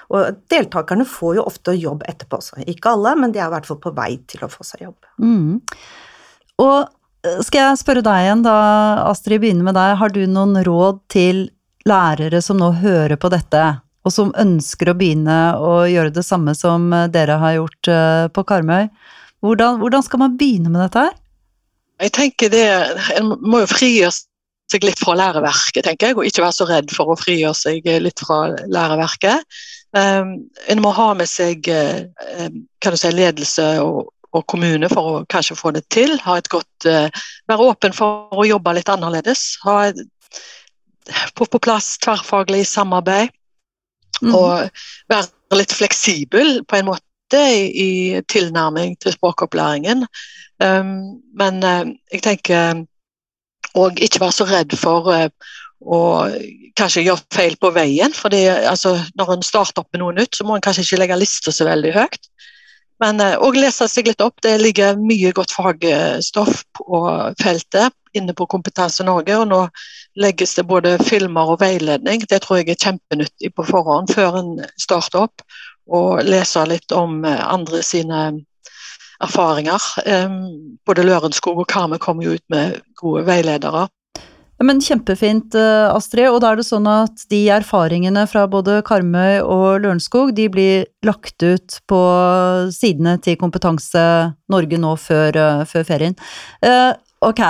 og 0.06 0.36
deltakerne 0.50 1.06
får 1.08 1.40
jo 1.40 1.46
ofte 1.48 1.74
jobb 1.74 2.04
etterpå 2.06 2.38
også. 2.38 2.60
Ikke 2.70 2.92
alle, 2.94 3.16
men 3.18 3.32
de 3.34 3.40
er 3.40 3.48
i 3.48 3.54
hvert 3.56 3.66
fall 3.66 3.80
på 3.82 3.90
vei 3.96 4.12
til 4.30 4.44
å 4.46 4.50
få 4.50 4.66
seg 4.66 4.84
jobb. 4.86 5.08
Mm. 5.18 5.58
Og 6.62 7.42
skal 7.42 7.62
jeg 7.62 7.80
spørre 7.80 8.04
deg 8.06 8.26
igjen 8.26 8.44
da, 8.46 8.56
Astrid, 9.10 9.42
begynne 9.42 9.66
med 9.66 9.74
deg. 9.74 9.96
Har 9.98 10.14
du 10.14 10.22
noen 10.30 10.60
råd 10.66 11.02
til 11.10 11.48
lærere 11.86 12.42
som 12.42 12.60
nå 12.60 12.70
hører 12.82 13.18
på 13.18 13.30
dette, 13.34 13.64
og 14.06 14.14
som 14.14 14.32
ønsker 14.38 14.92
å 14.92 14.96
begynne 14.98 15.38
å 15.58 15.80
gjøre 15.90 16.14
det 16.14 16.22
samme 16.26 16.54
som 16.54 16.92
eh, 16.94 17.08
dere 17.10 17.38
har 17.42 17.56
gjort 17.56 17.90
eh, 17.90 18.26
på 18.30 18.44
Karmøy. 18.46 18.86
Hvordan, 19.42 19.80
hvordan 19.82 20.04
skal 20.06 20.22
man 20.22 20.36
begynne 20.38 20.70
med 20.70 20.84
dette 20.84 21.08
her? 21.08 21.16
Jeg 22.04 22.12
tenker 22.14 22.52
det, 22.52 22.66
En 23.16 23.32
må 23.40 23.62
jo 23.64 23.70
frigjøre 23.70 24.14
seg 24.72 24.84
litt 24.86 24.98
fra 24.98 25.14
læreverket, 25.18 25.84
tenker 25.86 26.10
jeg, 26.10 26.18
og 26.18 26.26
ikke 26.26 26.42
være 26.42 26.56
så 26.56 26.66
redd 26.68 26.92
for 26.94 27.12
å 27.12 27.18
frigjøre 27.20 27.58
seg 27.58 27.86
litt 28.02 28.22
fra 28.22 28.40
læreverket. 28.66 29.58
Um, 29.96 30.34
en 30.68 30.82
må 30.82 30.90
ha 30.92 31.12
med 31.16 31.30
seg 31.30 31.68
uh, 31.70 32.50
kan 32.82 32.92
du 32.92 32.98
si, 33.00 33.12
ledelse 33.14 33.64
og, 33.80 34.10
og, 34.32 34.42
kommune 34.50 34.90
for 34.90 35.12
å 35.12 35.22
kanskje 35.32 35.56
få 35.56 35.72
det 35.76 35.86
til. 35.94 36.16
Ha 36.26 36.36
et 36.40 36.50
godt, 36.52 36.88
uh, 36.88 37.06
være 37.48 37.70
åpen 37.70 37.94
for 37.96 38.34
å 38.34 38.48
jobbe 38.48 38.74
litt 38.76 38.90
annerledes. 38.92 39.54
Ha 39.64 39.78
få 41.38 41.46
på 41.46 41.62
plass 41.62 41.94
tverrfaglig 42.02 42.66
samarbeid. 42.68 43.30
Mm. 44.22 44.32
Og 44.34 44.82
være 45.12 45.60
litt 45.60 45.74
fleksibel 45.76 46.62
på 46.66 46.78
en 46.78 46.90
måte 46.90 47.40
i, 47.52 47.70
i 47.70 47.90
tilnærming 48.32 48.96
til 49.02 49.14
språkopplæringen. 49.14 50.06
Um, 50.62 51.22
men 51.36 51.62
uh, 51.62 51.84
jeg 52.12 52.24
tenker 52.24 52.84
Og 53.76 54.00
ikke 54.02 54.22
være 54.22 54.36
så 54.36 54.46
redd 54.48 54.76
for 54.80 55.10
uh, 55.12 55.28
å 55.84 56.00
kanskje 56.78 57.04
gjøre 57.06 57.26
feil 57.34 57.58
på 57.60 57.72
veien. 57.76 58.14
fordi 58.16 58.46
altså, 58.48 58.96
Når 59.18 59.34
en 59.34 59.44
starter 59.44 59.82
opp 59.82 59.92
med 59.92 60.02
noe 60.04 60.16
nytt, 60.16 60.36
så 60.36 60.46
må 60.46 60.56
en 60.56 60.64
kanskje 60.64 60.86
ikke 60.86 61.02
legge 61.02 61.20
lista 61.20 61.52
så 61.52 61.68
veldig 61.68 61.92
høyt. 61.96 62.30
Men 63.04 63.20
òg 63.20 63.52
uh, 63.52 63.60
lese 63.60 63.88
seg 63.92 64.08
litt 64.08 64.24
opp. 64.24 64.40
Det 64.42 64.56
ligger 64.60 64.96
mye 64.96 65.34
godt 65.36 65.52
fagstoff 65.52 66.64
på 66.78 67.04
feltet 67.42 67.92
inne 68.16 68.34
på 68.34 68.46
Kompetanse 68.48 69.04
Norge. 69.04 69.36
og 69.36 69.48
Nå 69.50 69.62
legges 70.16 70.56
det 70.56 70.66
både 70.68 70.96
filmer 71.04 71.52
og 71.52 71.60
veiledning. 71.60 72.24
Det 72.28 72.40
tror 72.44 72.60
jeg 72.60 72.74
er 72.74 72.82
kjempenyttig 72.82 73.52
på 73.56 73.66
forhånd 73.68 74.12
før 74.14 74.40
en 74.40 74.52
starter 74.80 75.26
opp. 75.26 75.44
Og 75.86 76.24
lese 76.26 76.64
litt 76.66 76.92
om 76.96 77.20
eh, 77.24 77.42
andre 77.46 77.82
sine 77.86 78.22
erfaringer. 79.24 79.82
Både 80.86 81.04
Lørenskog 81.06 81.62
og 81.62 81.68
Karmøy 81.70 82.00
kommer 82.02 82.26
jo 82.26 82.36
ut 82.36 82.44
med 82.52 82.80
gode 83.00 83.24
veiledere. 83.26 83.86
Men 84.64 84.80
Kjempefint, 84.80 85.54
eh, 85.54 85.88
Astrid. 85.92 86.30
Og 86.30 86.40
da 86.40 86.52
er 86.52 86.60
det 86.60 86.66
sånn 86.68 86.86
at 86.88 87.26
de 87.28 87.42
erfaringene 87.52 88.24
fra 88.30 88.46
både 88.48 88.80
Karmøy 88.86 89.42
og 89.44 89.82
Lørenskog 89.84 90.32
de 90.36 90.48
blir 90.48 90.86
lagt 91.04 91.42
ut 91.44 91.80
på 91.88 92.00
sidene 92.72 93.18
til 93.20 93.36
Kompetanse 93.36 94.32
Norge 94.52 94.80
nå 94.80 94.96
før, 94.96 95.36
eh, 95.36 95.64
før 95.64 95.84
ferien. 95.84 96.16
ok, 97.20 97.40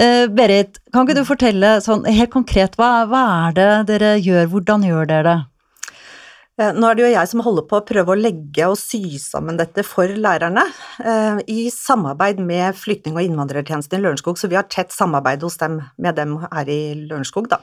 Uh, 0.00 0.24
Berit, 0.32 0.78
kan 0.90 1.04
ikke 1.04 1.18
du 1.18 1.26
fortelle 1.28 1.74
sånn 1.84 2.06
helt 2.08 2.30
konkret, 2.32 2.78
hva, 2.80 3.04
hva, 3.04 3.48
er 3.50 3.52
det 3.52 3.66
dere 3.90 4.14
gjør, 4.24 4.46
hvordan 4.48 4.86
gjør 4.88 5.04
dere 5.10 5.22
det? 5.26 5.51
Uh, 6.62 6.70
nå 6.78 6.86
er 6.86 6.98
det 6.98 7.04
jo 7.04 7.10
jeg 7.10 7.30
som 7.32 7.42
holder 7.42 7.66
på 7.66 7.80
å 7.80 7.86
prøve 7.86 8.14
å 8.14 8.18
legge 8.18 8.68
og 8.70 8.76
sy 8.78 9.18
sammen 9.18 9.58
dette 9.58 9.82
for 9.86 10.10
lærerne, 10.14 10.62
uh, 11.02 11.42
i 11.50 11.66
samarbeid 11.74 12.38
med 12.42 12.78
flyktning- 12.78 13.18
og 13.18 13.26
innvandrertjenesten 13.26 13.98
i 13.98 14.04
Lørenskog, 14.04 14.38
så 14.38 14.50
vi 14.52 14.60
har 14.60 14.68
tett 14.70 14.94
samarbeid 14.94 15.42
dem, 15.42 15.80
med 15.98 16.20
dem 16.20 16.38
her 16.44 16.70
i 16.70 16.82
Lørenskog, 17.02 17.50
da. 17.50 17.62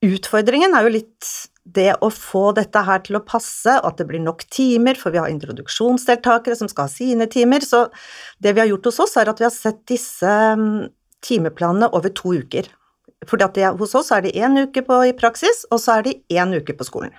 Utfordringen 0.00 0.72
er 0.74 0.86
jo 0.86 0.92
litt 0.96 1.28
det 1.68 1.92
å 2.00 2.08
få 2.12 2.50
dette 2.56 2.82
her 2.86 3.02
til 3.04 3.18
å 3.18 3.24
passe, 3.26 3.74
at 3.76 4.00
det 4.00 4.06
blir 4.08 4.22
nok 4.24 4.46
timer, 4.52 4.98
for 4.98 5.12
vi 5.12 5.20
har 5.20 5.30
introduksjonsdeltakere 5.32 6.56
som 6.58 6.70
skal 6.70 6.88
ha 6.88 6.92
sine 6.92 7.28
timer, 7.30 7.64
så 7.64 7.86
det 8.42 8.54
vi 8.56 8.62
har 8.62 8.70
gjort 8.70 8.90
hos 8.90 9.00
oss, 9.04 9.16
er 9.20 9.30
at 9.30 9.40
vi 9.40 9.46
har 9.46 9.54
sett 9.54 9.82
disse 9.90 10.30
mm, 10.56 10.88
timeplanene 11.26 11.90
over 11.96 12.12
to 12.16 12.34
uker. 12.40 12.70
For 13.28 13.40
hos 13.80 13.94
oss 13.94 14.12
er 14.12 14.22
det 14.22 14.36
én 14.36 14.56
uke 14.62 14.82
på, 14.82 15.02
i 15.04 15.12
praksis, 15.12 15.66
og 15.70 15.80
så 15.80 15.98
er 15.98 16.06
det 16.06 16.20
én 16.32 16.56
uke 16.56 16.72
på 16.76 16.86
skolen. 16.88 17.12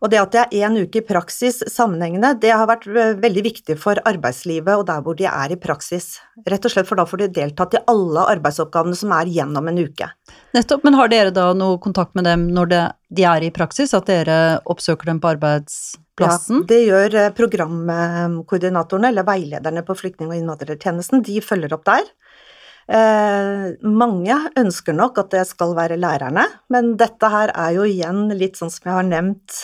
Og 0.00 0.08
det 0.08 0.20
at 0.20 0.32
det 0.32 0.40
er 0.40 0.68
én 0.68 0.78
uke 0.80 1.02
i 1.02 1.04
praksis 1.04 1.60
sammenhengende, 1.68 2.32
det 2.40 2.52
har 2.56 2.68
vært 2.70 2.86
eh, 2.88 3.12
veldig 3.20 3.42
viktig 3.44 3.76
for 3.80 4.00
arbeidslivet 4.08 4.72
og 4.72 4.86
der 4.88 5.02
hvor 5.04 5.16
de 5.18 5.26
er 5.28 5.52
i 5.52 5.58
praksis. 5.60 6.14
Rett 6.48 6.64
og 6.64 6.72
slett 6.72 6.88
for 6.88 7.00
da 7.00 7.04
får 7.08 7.20
de 7.24 7.28
deltatt 7.40 7.76
i 7.76 7.82
alle 7.90 8.24
arbeidsoppgavene 8.32 8.96
som 8.96 9.12
er 9.16 9.28
gjennom 9.28 9.68
en 9.68 9.82
uke. 9.82 10.08
Nettopp, 10.56 10.86
men 10.88 10.96
har 10.96 11.12
dere 11.12 11.34
da 11.36 11.50
noe 11.56 11.76
kontakt 11.84 12.16
med 12.16 12.24
dem 12.28 12.48
når 12.56 12.72
det, 12.72 12.84
de 13.12 13.26
er 13.28 13.44
i 13.44 13.52
praksis, 13.52 13.92
at 13.96 14.08
dere 14.08 14.38
oppsøker 14.72 15.12
dem 15.12 15.20
på 15.20 15.34
arbeidsplassen? 15.34 16.62
Ja, 16.64 16.68
det 16.72 16.80
gjør 16.86 17.20
eh, 17.20 17.32
programkoordinatorene, 17.36 19.12
eller 19.12 19.28
veilederne 19.28 19.84
på 19.84 19.98
flyktning- 20.00 20.32
og 20.32 20.40
innvandrertjenesten, 20.40 21.26
de 21.28 21.42
følger 21.44 21.76
opp 21.76 21.84
der. 21.92 22.08
Eh, 22.90 23.66
mange 23.86 24.36
ønsker 24.58 24.96
nok 24.98 25.20
at 25.22 25.30
det 25.30 25.44
skal 25.46 25.76
være 25.78 25.98
lærerne, 26.00 26.42
men 26.74 26.96
dette 26.98 27.28
her 27.30 27.52
er 27.54 27.76
jo 27.76 27.84
igjen 27.86 28.24
litt 28.34 28.58
sånn 28.58 28.72
som 28.74 28.88
jeg 28.88 28.96
har 28.96 29.06
nevnt, 29.06 29.60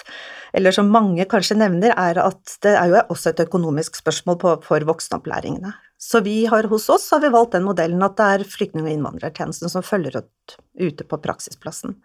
eller 0.55 0.75
som 0.75 0.93
mange 0.95 1.27
kanskje 1.27 1.59
nevner, 1.59 1.91
er 1.99 2.21
at 2.23 2.55
det 2.63 2.77
er 2.79 2.93
jo 2.93 3.03
også 3.17 3.33
et 3.33 3.43
økonomisk 3.49 3.99
spørsmål 3.99 4.39
på, 4.45 4.55
for 4.69 4.87
voksenopplæringene. 4.93 5.75
Så 5.99 6.21
vi 6.23 6.45
har 6.47 6.69
hos 6.71 6.87
oss 6.93 7.09
har 7.11 7.25
vi 7.25 7.33
valgt 7.35 7.57
den 7.57 7.67
modellen 7.67 8.05
at 8.07 8.15
det 8.21 8.31
er 8.31 8.47
flyktning- 8.47 8.87
og 8.87 8.95
innvandrertjenesten 8.95 9.73
som 9.73 9.83
følger 9.83 10.21
ut 10.21 10.57
ute 10.77 11.07
på 11.09 11.19
praksisplassen 11.25 11.97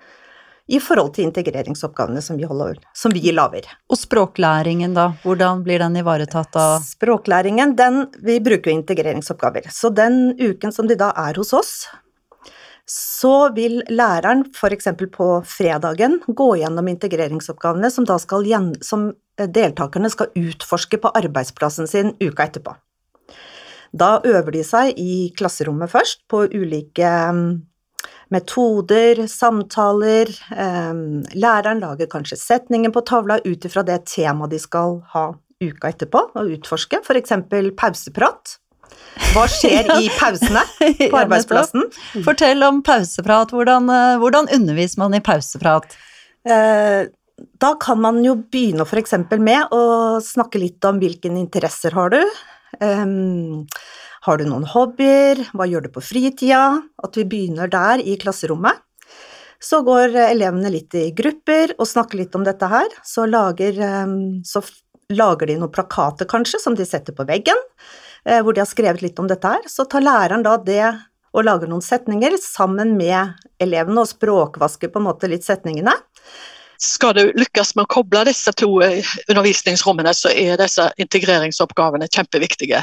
i 0.71 0.79
forhold 0.79 1.15
til 1.15 1.27
integreringsoppgavene 1.27 2.21
som 2.23 2.37
vi, 2.39 2.47
holder, 2.47 2.79
som 2.95 3.13
vi 3.13 3.33
lager. 3.35 3.67
Og 3.91 3.99
språklæringen, 3.99 4.95
da? 4.95 5.11
Hvordan 5.25 5.65
blir 5.65 5.83
den 5.83 5.97
ivaretatt 5.99 6.55
av 6.59 6.77
Språklæringen, 6.85 7.75
den 7.75 8.05
Vi 8.23 8.39
bruker 8.43 8.71
jo 8.71 8.77
integreringsoppgaver. 8.79 9.67
Så 9.71 9.91
den 9.93 10.37
uken 10.39 10.71
som 10.71 10.87
de 10.87 10.95
da 10.99 11.11
er 11.17 11.35
hos 11.39 11.51
oss, 11.53 11.73
så 12.91 13.51
vil 13.55 13.81
læreren 13.89 14.45
f.eks. 14.51 14.87
på 15.13 15.27
fredagen 15.47 16.19
gå 16.27 16.49
gjennom 16.59 16.87
integreringsoppgavene 16.91 17.91
som, 17.91 18.07
da 18.07 18.17
skal, 18.19 18.47
som 18.83 19.11
deltakerne 19.37 20.09
skal 20.11 20.31
utforske 20.35 20.99
på 21.01 21.11
arbeidsplassen 21.21 21.87
sin 21.87 22.15
uka 22.19 22.49
etterpå. 22.49 22.75
Da 23.91 24.21
øver 24.23 24.55
de 24.55 24.63
seg 24.63 24.95
i 24.99 25.31
klasserommet 25.35 25.91
først 25.91 26.23
på 26.31 26.45
ulike 26.47 27.11
metoder, 28.31 29.25
samtaler. 29.27 30.31
Ehm, 30.55 31.21
læreren 31.35 31.83
lager 31.83 32.09
kanskje 32.11 32.39
setningen 32.39 32.93
på 32.95 33.03
tavla 33.07 33.39
ut 33.45 33.67
ifra 33.67 33.83
det 33.88 34.01
temaet 34.11 34.53
de 34.53 34.59
skal 34.61 35.01
ha 35.13 35.27
uka 35.61 35.91
etterpå 35.91 36.23
og 36.39 36.51
utforske, 36.55 37.01
f.eks. 37.05 37.35
pauseprat. 37.77 38.57
Hva 39.31 39.45
skjer 39.51 39.89
i 40.01 40.09
pausene 40.17 40.63
på 40.79 41.19
arbeidsplassen? 41.23 41.89
Fortell 42.25 42.63
om 42.67 42.81
pauseprat. 42.85 43.53
Hvordan, 43.55 43.89
eh, 43.91 44.17
hvordan 44.21 44.50
underviser 44.55 45.03
man 45.03 45.17
i 45.17 45.23
pauseprat? 45.23 45.97
Eh, 46.47 47.11
da 47.61 47.71
kan 47.81 48.01
man 48.01 48.19
jo 48.25 48.35
begynne 48.53 48.85
f.eks. 48.88 49.15
med 49.39 49.73
å 49.75 49.83
snakke 50.23 50.61
litt 50.61 50.83
om 50.88 51.00
hvilke 51.01 51.31
interesser 51.31 51.95
har 51.97 52.13
du. 52.13 52.21
Har 54.21 54.37
du 54.37 54.45
noen 54.45 54.67
hobbyer? 54.69 55.39
Hva 55.57 55.65
gjør 55.65 55.87
du 55.87 55.93
på 55.95 56.03
fritida? 56.05 56.81
At 57.01 57.17
vi 57.17 57.25
begynner 57.25 57.71
der 57.71 58.03
i 58.05 58.13
klasserommet. 58.21 58.77
Så 59.61 59.79
går 59.85 60.13
elevene 60.27 60.69
litt 60.73 60.93
i 60.97 61.07
grupper 61.17 61.73
og 61.79 61.89
snakker 61.89 62.19
litt 62.19 62.37
om 62.37 62.45
dette 62.45 62.69
her. 62.69 62.85
Så 63.05 63.25
lager, 63.29 63.77
um, 64.05 64.41
så 64.45 64.61
lager 65.09 65.49
de 65.49 65.57
noen 65.57 65.73
plakater, 65.73 66.29
kanskje, 66.29 66.61
som 66.61 66.77
de 66.77 66.85
setter 66.85 67.17
på 67.17 67.25
veggen, 67.29 67.57
uh, 68.29 68.39
hvor 68.45 68.53
de 68.53 68.61
har 68.61 68.69
skrevet 68.69 69.01
litt 69.05 69.21
om 69.21 69.29
dette 69.29 69.55
her. 69.55 69.65
Så 69.69 69.87
tar 69.89 70.05
læreren 70.05 70.45
da 70.45 70.53
det 70.61 70.85
og 71.31 71.45
lager 71.47 71.69
noen 71.71 71.81
setninger 71.81 72.37
sammen 72.41 72.93
med 72.99 73.41
elevene 73.61 74.03
og 74.03 74.09
språkvasker 74.09 74.93
på 74.93 75.01
en 75.01 75.09
måte 75.09 75.29
litt 75.31 75.47
setningene 75.47 75.97
skal 76.81 77.13
du 77.15 77.31
lykkes 77.38 77.75
med 77.75 77.85
å 77.85 77.93
koble 77.93 78.23
disse 78.25 78.53
to 78.57 78.79
eh, 78.81 79.05
undervisningsrommene, 79.29 80.13
så 80.17 80.33
er 80.33 80.57
disse 80.61 80.88
integreringsoppgavene 81.01 82.09
kjempeviktige. 82.09 82.81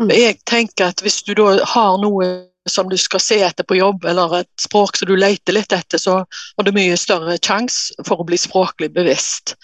Mm. 0.00 0.12
Jeg 0.12 0.38
tenker 0.48 0.90
at 0.90 1.02
Hvis 1.04 1.22
du 1.24 1.34
da 1.36 1.56
har 1.64 1.96
noe 2.00 2.48
som 2.66 2.88
du 2.90 2.96
skal 2.98 3.22
se 3.22 3.38
etter 3.46 3.64
på 3.64 3.78
jobb, 3.78 4.04
eller 4.04 4.40
et 4.40 4.50
språk 4.60 4.96
som 4.98 5.08
du 5.08 5.14
leter 5.16 5.54
litt 5.54 5.72
etter, 5.72 6.00
så 6.02 6.18
har 6.24 6.66
du 6.66 6.72
mye 6.74 6.96
større 6.98 7.38
sjanse 7.38 7.94
for 8.08 8.20
å 8.20 8.26
bli 8.26 8.38
språklig 8.40 8.90
bevisst. 8.96 9.54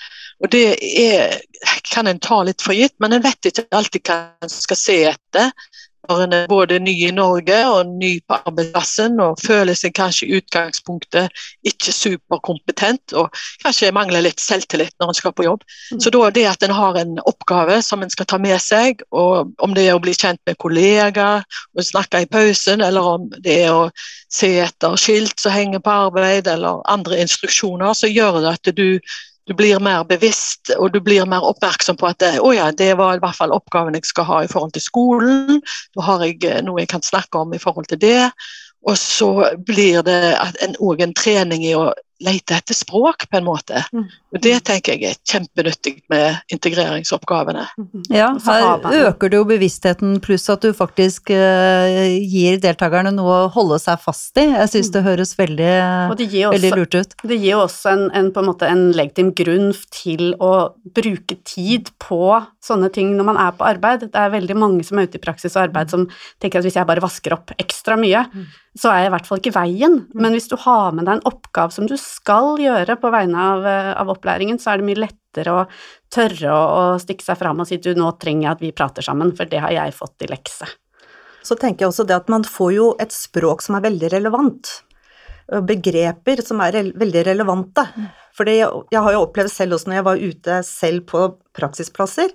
Og 0.42 0.50
Det 0.50 0.76
er, 0.78 1.40
kan 1.90 2.06
en 2.06 2.20
ta 2.22 2.42
litt 2.46 2.62
for 2.62 2.74
gitt, 2.74 2.94
men 3.02 3.14
en 3.14 3.24
vet 3.24 3.50
ikke 3.50 3.66
alltid 3.74 4.06
hva 4.06 4.18
en 4.42 4.52
skal 4.52 4.78
se 4.78 4.98
etter 5.12 5.50
er 6.10 6.46
både 6.50 6.78
ny 6.82 6.94
i 7.06 7.10
Norge 7.14 7.58
og 7.70 7.86
ny 7.86 8.16
på 8.26 8.38
arbeidsplassen 8.46 9.20
og 9.22 9.38
føler 9.42 9.76
seg 9.78 9.94
kanskje 9.94 10.26
i 10.26 10.38
utgangspunktet 10.40 11.42
ikke 11.68 11.94
superkompetent 11.94 13.14
og 13.18 13.30
kanskje 13.62 13.92
mangler 13.94 14.24
litt 14.26 14.42
selvtillit 14.42 14.94
når 15.00 15.12
en 15.12 15.18
skal 15.18 15.34
på 15.36 15.46
jobb. 15.46 15.62
Mm. 15.92 16.00
Så 16.00 16.10
da 16.10 16.30
det 16.34 16.46
at 16.50 16.66
en 16.66 16.74
har 16.74 16.98
en 16.98 17.18
oppgave 17.22 17.80
som 17.82 18.02
en 18.02 18.10
skal 18.10 18.26
ta 18.26 18.38
med 18.42 18.58
seg, 18.62 19.02
og 19.10 19.52
om 19.62 19.74
det 19.76 19.86
er 19.88 19.96
å 19.96 20.02
bli 20.02 20.14
kjent 20.14 20.40
med 20.46 20.58
kollegaer 20.62 21.46
og 21.76 21.86
snakke 21.86 22.24
i 22.24 22.30
pausen, 22.30 22.82
eller 22.82 23.14
om 23.14 23.28
det 23.38 23.58
er 23.66 23.72
å 23.74 23.90
se 24.32 24.54
etter 24.64 24.96
skilt 25.00 25.38
som 25.40 25.54
henger 25.54 25.82
på 25.84 25.98
arbeid, 26.08 26.48
eller 26.48 26.82
andre 26.90 27.20
instruksjoner, 27.22 27.94
så 27.94 28.10
gjør 28.10 28.40
det 28.42 28.56
at 28.56 28.72
du 28.76 28.86
du 29.48 29.54
blir 29.58 29.80
mer 29.82 30.04
bevisst 30.06 30.70
og 30.76 30.92
du 30.94 31.00
blir 31.02 31.26
mer 31.26 31.44
oppmerksom 31.46 31.98
på 31.98 32.08
at 32.10 32.20
det, 32.22 32.32
oh 32.40 32.54
ja, 32.54 32.70
det 32.70 32.92
var 32.98 33.16
i 33.16 33.22
hvert 33.22 33.38
fall 33.38 33.54
oppgaven 33.54 33.96
jeg 33.98 34.06
skal 34.06 34.28
ha 34.28 34.42
i 34.44 34.50
forhold 34.50 34.74
til 34.76 34.84
skolen. 34.84 35.62
Da 35.96 36.06
har 36.06 36.22
jeg 36.26 36.38
eh, 36.46 36.60
noe 36.62 36.82
jeg 36.82 36.92
kan 36.92 37.02
snakke 37.02 37.42
om 37.42 37.54
i 37.54 37.60
forhold 37.62 37.90
til 37.90 38.00
det. 38.02 38.30
Og 38.86 38.98
så 38.98 39.30
blir 39.66 40.02
det 40.06 40.36
en, 40.62 40.76
en 40.78 41.14
trening 41.14 41.66
i 41.66 41.74
å 41.78 41.90
lete 42.24 42.56
etter 42.58 42.76
språk, 42.76 43.26
på 43.30 43.38
en 43.38 43.46
måte. 43.46 43.82
Mm. 43.92 44.06
Og 44.32 44.40
Det 44.42 44.54
tenker 44.64 44.96
jeg 44.96 45.12
er 45.12 45.18
kjempenyttig 45.28 45.94
med 46.12 46.54
integreringsoppgavene. 46.54 47.66
Mm. 47.78 48.04
Ja, 48.14 48.30
her 48.46 49.08
øker 49.10 49.32
det 49.32 49.40
jo 49.40 49.48
bevisstheten, 49.48 50.16
pluss 50.24 50.48
at 50.52 50.64
du 50.64 50.72
faktisk 50.76 51.32
uh, 51.34 52.16
gir 52.22 52.60
deltakerne 52.62 53.12
noe 53.14 53.42
å 53.44 53.50
holde 53.52 53.80
seg 53.82 54.00
fast 54.02 54.38
i. 54.40 54.46
Jeg 54.50 54.72
syns 54.72 54.90
mm. 54.90 54.94
det 54.96 55.04
høres 55.08 55.34
veldig, 55.38 55.74
det 56.18 56.28
også, 56.30 56.54
veldig 56.56 56.72
lurt 56.78 56.96
ut. 56.96 57.16
Det 57.32 57.38
gir 57.42 57.60
også 57.60 57.92
en, 57.92 58.06
en, 58.16 58.32
på 58.32 58.42
en, 58.42 58.50
måte 58.52 58.70
en 58.70 58.88
legitim 58.96 59.34
grunn 59.36 59.70
til 59.92 60.32
å 60.42 60.52
bruke 60.96 61.38
tid 61.48 61.92
på 62.02 62.22
sånne 62.62 62.88
ting 62.94 63.12
når 63.18 63.28
man 63.32 63.40
er 63.42 63.54
på 63.56 63.66
arbeid. 63.66 64.06
Det 64.08 64.18
er 64.18 64.32
veldig 64.32 64.56
mange 64.58 64.86
som 64.86 65.00
er 65.00 65.10
ute 65.10 65.18
i 65.18 65.22
praksis 65.22 65.56
og 65.56 65.66
arbeid 65.66 65.92
som 65.92 66.08
tenker 66.42 66.60
at 66.60 66.66
hvis 66.66 66.78
jeg 66.78 66.88
bare 66.88 67.02
vasker 67.04 67.36
opp 67.36 67.54
ekstra 67.60 67.98
mye, 68.00 68.24
så 68.78 68.92
er 68.92 69.02
jeg 69.02 69.10
i 69.10 69.14
hvert 69.16 69.28
fall 69.28 69.40
ikke 69.42 69.54
veien. 69.56 69.98
Men 70.14 70.36
hvis 70.36 70.48
du 70.50 70.56
har 70.60 70.94
med 70.96 71.06
deg 71.08 71.18
en 71.18 71.26
oppgave 71.28 71.74
som 71.74 71.88
du 71.88 71.96
skal 72.12 72.60
gjøre 72.60 72.98
på 73.00 73.10
vegne 73.14 73.48
av, 73.54 73.66
eh, 73.66 73.90
av 73.98 74.12
opplæringen, 74.12 74.60
så 74.60 74.72
er 74.72 74.80
det 74.80 74.88
mye 74.90 75.02
lettere 75.06 75.56
å 75.56 75.66
tørre 76.12 76.52
å, 76.52 76.62
å 76.76 77.00
stikke 77.00 77.24
seg 77.24 77.40
fram 77.40 77.62
og 77.62 77.68
si 77.68 77.80
du, 77.82 77.92
nå 77.96 78.12
trenger 78.20 78.46
jeg 78.46 78.52
at 78.52 78.64
vi 78.66 78.72
prater 78.76 79.06
sammen, 79.06 79.34
for 79.36 79.48
det 79.48 79.62
har 79.64 79.74
jeg 79.74 79.96
fått 79.96 80.26
i 80.26 80.30
lekse. 80.30 80.68
Så 81.42 81.58
tenker 81.58 81.84
jeg 81.84 81.92
også 81.92 82.06
det 82.06 82.16
at 82.20 82.30
man 82.30 82.44
får 82.46 82.72
jo 82.76 82.88
et 83.02 83.14
språk 83.14 83.64
som 83.64 83.76
er 83.78 83.86
veldig 83.88 84.12
relevant. 84.12 84.70
Begreper 85.66 86.42
som 86.46 86.60
er 86.64 86.76
re 86.76 86.82
veldig 86.96 87.24
relevante. 87.26 87.82
For 88.36 88.48
jeg 88.48 88.68
har 88.68 89.12
jo 89.12 89.24
opplevd 89.26 89.50
selv 89.52 89.76
også 89.76 89.90
når 89.90 89.98
jeg 89.98 90.06
var 90.06 90.22
ute 90.22 90.60
selv 90.64 91.04
på 91.10 91.24
praksisplasser, 91.56 92.30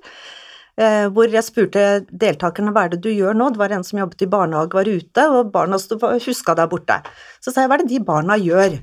eh, 0.77 1.07
hvor 1.13 1.31
jeg 1.31 1.45
spurte 1.45 1.85
deltakerne 2.11 2.73
hva 2.75 2.85
er 2.85 2.93
det 2.93 3.01
du 3.05 3.09
gjør 3.09 3.37
nå, 3.37 3.49
det 3.53 3.61
var 3.61 3.73
en 3.73 3.87
som 3.87 4.03
jobbet 4.03 4.27
i 4.27 4.29
barnehage, 4.29 4.77
var 4.77 4.91
ute, 4.91 5.25
og 5.31 5.49
barna 5.55 5.79
huska 6.27 6.57
der 6.59 6.69
borte. 6.69 6.99
Så 7.41 7.53
sa 7.53 7.63
jeg 7.63 7.71
hva 7.71 7.79
er 7.79 7.85
det 7.85 7.93
de 7.95 8.03
barna 8.11 8.37
gjør? 8.37 8.77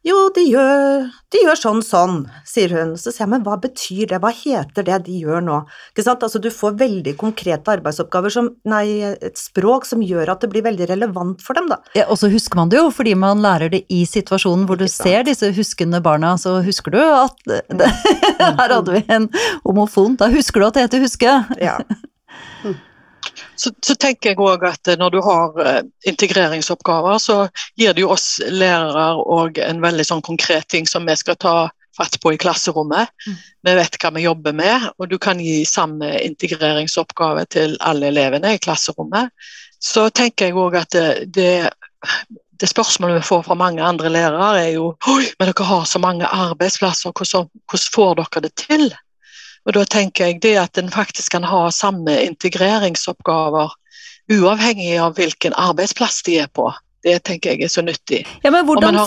Jo, 0.00 0.16
de 0.32 0.46
gjør, 0.48 1.02
de 1.28 1.40
gjør 1.42 1.58
sånn 1.60 1.82
sånn, 1.84 2.22
sier 2.48 2.72
hun. 2.72 2.94
Så 2.96 3.10
sier 3.12 3.26
jeg, 3.26 3.30
men 3.34 3.42
hva 3.44 3.58
betyr 3.60 4.08
det, 4.08 4.20
hva 4.22 4.30
heter 4.32 4.86
det 4.86 4.96
de 5.04 5.18
gjør 5.26 5.44
nå? 5.44 5.58
Ikke 5.92 6.06
sant, 6.06 6.24
altså 6.24 6.40
du 6.40 6.48
får 6.54 6.78
veldig 6.80 7.12
konkrete 7.20 7.74
arbeidsoppgaver 7.74 8.32
som, 8.32 8.48
nei, 8.64 8.86
et 9.12 9.36
språk 9.36 9.84
som 9.88 10.00
gjør 10.00 10.32
at 10.32 10.40
det 10.40 10.48
blir 10.54 10.64
veldig 10.64 10.88
relevant 10.88 11.44
for 11.44 11.58
dem, 11.58 11.68
da. 11.68 11.82
Ja, 11.98 12.08
og 12.08 12.16
så 12.22 12.32
husker 12.32 12.56
man 12.62 12.72
det 12.72 12.80
jo, 12.80 12.88
fordi 12.96 13.12
man 13.12 13.44
lærer 13.44 13.74
det 13.76 13.84
i 13.92 14.02
situasjonen 14.08 14.64
hvor 14.70 14.80
du 14.80 14.88
ser 14.88 15.26
disse 15.28 15.52
huskende 15.56 16.00
barna, 16.04 16.32
så 16.40 16.62
husker 16.64 16.96
du 16.96 17.00
at 17.04 17.36
det, 17.44 17.92
her 18.40 18.78
hadde 18.78 18.96
vi 18.96 19.04
en 19.12 19.28
homofon, 19.68 20.16
da 20.16 20.32
husker 20.32 20.64
du 20.64 20.70
at 20.70 20.78
det 20.80 20.88
heter 20.88 21.04
huske. 21.04 21.40
Ja. 21.60 21.76
Så, 23.60 23.72
så, 23.84 23.94
tenker 24.00 24.32
jeg 24.32 24.40
også 24.40 24.70
at 24.70 24.90
når 25.00 25.12
du 25.12 25.18
har 25.24 25.58
uh, 25.60 25.80
integreringsoppgaver, 26.08 27.18
så 27.20 27.42
gir 27.76 27.92
det 27.92 28.06
jo 28.06 28.12
oss 28.14 28.38
lærere 28.48 29.10
òg 29.20 29.60
en 29.60 29.82
veldig 29.84 30.06
sånn 30.08 30.24
konkret 30.24 30.68
ting 30.72 30.88
som 30.88 31.04
vi 31.08 31.16
skal 31.20 31.36
ta 31.40 31.56
fatt 31.96 32.16
på 32.22 32.32
i 32.32 32.38
klasserommet. 32.40 33.10
Mm. 33.26 33.36
Vi 33.68 33.74
vet 33.76 33.98
hva 34.00 34.12
vi 34.16 34.24
jobber 34.24 34.56
med, 34.56 34.88
og 34.96 35.10
du 35.10 35.18
kan 35.20 35.40
gi 35.42 35.60
samme 35.68 36.14
integreringsoppgave 36.24 37.44
til 37.52 37.76
alle 37.84 38.08
elevene 38.12 38.54
i 38.56 38.62
klasserommet. 38.62 39.34
Så 39.80 40.08
tenker 40.14 40.48
jeg 40.48 40.56
òg 40.60 40.78
at 40.80 40.96
det, 40.96 41.06
det, 41.34 41.52
det, 42.60 42.70
spørsmålet 42.70 43.20
vi 43.20 43.28
får 43.28 43.44
fra 43.48 43.58
mange 43.58 43.84
andre 43.84 44.12
lærere, 44.12 44.50
er 44.62 44.72
jo 44.78 44.92
Oi, 45.10 45.28
men 45.38 45.52
dere 45.52 45.68
har 45.68 45.86
så 45.88 46.00
mange 46.02 46.28
arbeidsplasser, 46.28 47.12
hvordan, 47.12 47.48
hvordan 47.68 47.94
får 47.96 48.18
dere 48.22 48.44
det 48.46 48.54
til? 48.64 48.90
Og 49.68 49.76
da 49.76 49.84
tenker 49.84 50.30
jeg 50.30 50.40
det 50.44 50.56
at 50.60 50.80
en 50.80 50.90
faktisk 50.92 51.36
kan 51.36 51.44
ha 51.46 51.66
samme 51.74 52.16
integreringsoppgaver 52.24 53.76
uavhengig 54.30 54.94
av 55.02 55.18
hvilken 55.18 55.56
arbeidsplass 55.58 56.22
de 56.26 56.38
er 56.44 56.48
på. 56.54 56.70
Det 57.04 57.16
tenker 57.24 57.54
jeg 57.54 57.64
er 57.64 57.72
så 57.72 57.82
nyttig. 57.84 58.20
Ja, 58.44 58.50
men 58.52 58.66
hvordan, 58.68 58.98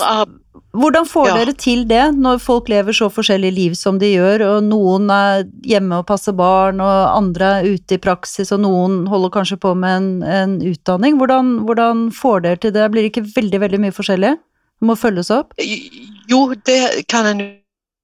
hvordan 0.73 1.05
får 1.05 1.27
ja. 1.29 1.33
dere 1.37 1.53
til 1.53 1.83
det, 1.89 2.01
når 2.17 2.39
folk 2.41 2.69
lever 2.71 2.95
så 2.97 3.09
forskjellige 3.13 3.53
liv 3.53 3.75
som 3.77 3.99
de 4.01 4.09
gjør, 4.15 4.43
og 4.47 4.65
noen 4.65 5.11
er 5.13 5.43
hjemme 5.69 6.01
og 6.01 6.07
passer 6.09 6.33
barn, 6.37 6.81
og 6.81 7.13
andre 7.13 7.51
er 7.59 7.69
ute 7.75 7.97
i 7.97 8.01
praksis, 8.01 8.49
og 8.55 8.63
noen 8.65 9.03
holder 9.11 9.35
kanskje 9.37 9.59
på 9.61 9.75
med 9.77 9.99
en, 9.99 10.09
en 10.25 10.57
utdanning? 10.73 11.21
Hvordan, 11.21 11.59
hvordan, 11.69 12.07
får 12.17 12.45
dere 12.47 12.63
til 12.65 12.73
det? 12.73 12.89
Blir 12.89 13.05
det 13.05 13.13
ikke 13.13 13.27
veldig, 13.35 13.61
veldig 13.67 13.83
mye 13.85 13.95
forskjellig? 14.01 14.33
Det 14.81 14.89
må 14.89 14.97
følges 14.97 15.29
opp? 15.31 15.53
Jo, 15.61 16.47
det 16.65 17.05
kan 17.11 17.29
en 17.29 17.45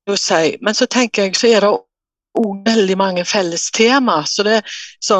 jo 0.10 0.18
si, 0.18 0.56
men 0.62 0.78
så 0.78 0.86
tenker 0.86 1.28
jeg 1.28 1.38
så 1.38 1.50
er 1.50 1.66
det 1.66 1.74
og 2.40 2.64
veldig 2.66 2.96
mange 3.00 3.26
felles 3.28 3.68
tema. 3.76 4.22
Så, 4.28 4.44
det, 4.48 4.62
så 5.04 5.20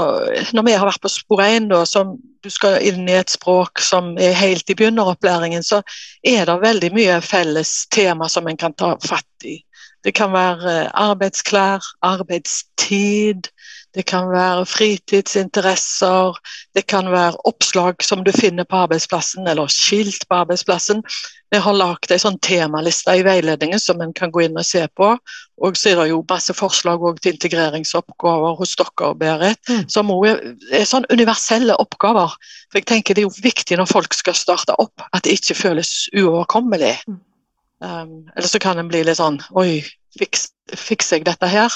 når 0.56 0.68
vi 0.68 0.76
har 0.76 0.88
vært 0.88 1.04
på 1.04 1.12
spor 1.12 1.44
1, 1.44 1.70
da, 1.72 1.84
som 1.90 2.16
du 2.44 2.50
skal 2.54 2.80
inn 2.88 3.08
i 3.10 3.18
et 3.20 3.32
språk 3.32 3.82
som 3.84 4.14
er 4.22 4.38
helt 4.40 4.70
i 4.72 4.78
begynneropplæringen, 4.80 5.66
så 5.66 5.82
er 6.24 6.46
det 6.48 6.60
veldig 6.64 6.92
mye 6.96 7.20
felles 7.26 7.74
tema 7.92 8.30
som 8.32 8.48
en 8.48 8.60
kan 8.60 8.76
ta 8.80 8.94
fatt 9.04 9.48
i. 9.48 9.60
Det 10.04 10.14
kan 10.16 10.32
være 10.32 10.90
arbeidsklær, 10.96 11.84
arbeidstid, 12.02 13.50
det 13.98 14.06
kan 14.06 14.28
være 14.30 14.66
fritidsinteresser, 14.70 16.38
det 16.78 16.86
kan 16.88 17.10
være 17.12 17.40
oppslag 17.50 18.04
som 18.06 18.22
du 18.24 18.32
finner 18.32 18.64
på 18.70 18.84
arbeidsplassen, 18.86 19.48
eller 19.48 19.72
skilt 19.74 20.28
på 20.30 20.36
arbeidsplassen. 20.44 21.02
Vi 21.50 21.58
har 21.58 21.74
lagd 21.74 22.12
en 22.14 22.22
sånn 22.22 22.38
temaliste 22.46 23.16
i 23.18 23.24
veiledningen 23.26 23.82
som 23.82 24.02
en 24.06 24.14
kan 24.14 24.30
gå 24.32 24.44
inn 24.46 24.60
og 24.62 24.68
se 24.68 24.84
på. 24.94 25.16
Og 25.66 25.78
så 25.78 25.92
er 25.92 26.04
det 26.04 26.12
jo 26.12 26.22
masse 26.30 26.54
forslag 26.54 27.02
til 27.24 27.34
integreringsoppgaver 27.34 28.60
hos 28.60 28.76
dere, 28.78 29.14
Berit, 29.18 29.60
mm. 29.66 29.88
som 29.90 30.14
òg 30.14 30.28
er, 30.30 30.44
er 30.72 30.86
sånn 30.86 31.10
universelle 31.10 31.74
oppgaver. 31.82 32.38
For 32.70 32.80
jeg 32.80 32.92
tenker 32.94 33.18
Det 33.18 33.26
er 33.26 33.28
jo 33.32 33.42
viktig 33.42 33.80
når 33.80 33.90
folk 33.90 34.14
skal 34.14 34.38
starte 34.38 34.78
opp, 34.78 35.02
at 35.10 35.26
det 35.26 35.40
ikke 35.40 35.58
føles 35.58 35.96
uoverkommelig. 36.14 36.94
Mm. 37.10 37.18
Um, 37.80 38.28
eller 38.36 38.48
så 38.48 38.60
kan 38.60 38.78
en 38.78 38.90
bli 38.92 39.06
litt 39.08 39.22
sånn 39.22 39.38
Oi, 39.56 39.80
fikser 40.20 41.16
jeg 41.16 41.24
dette 41.30 41.48
her? 41.48 41.76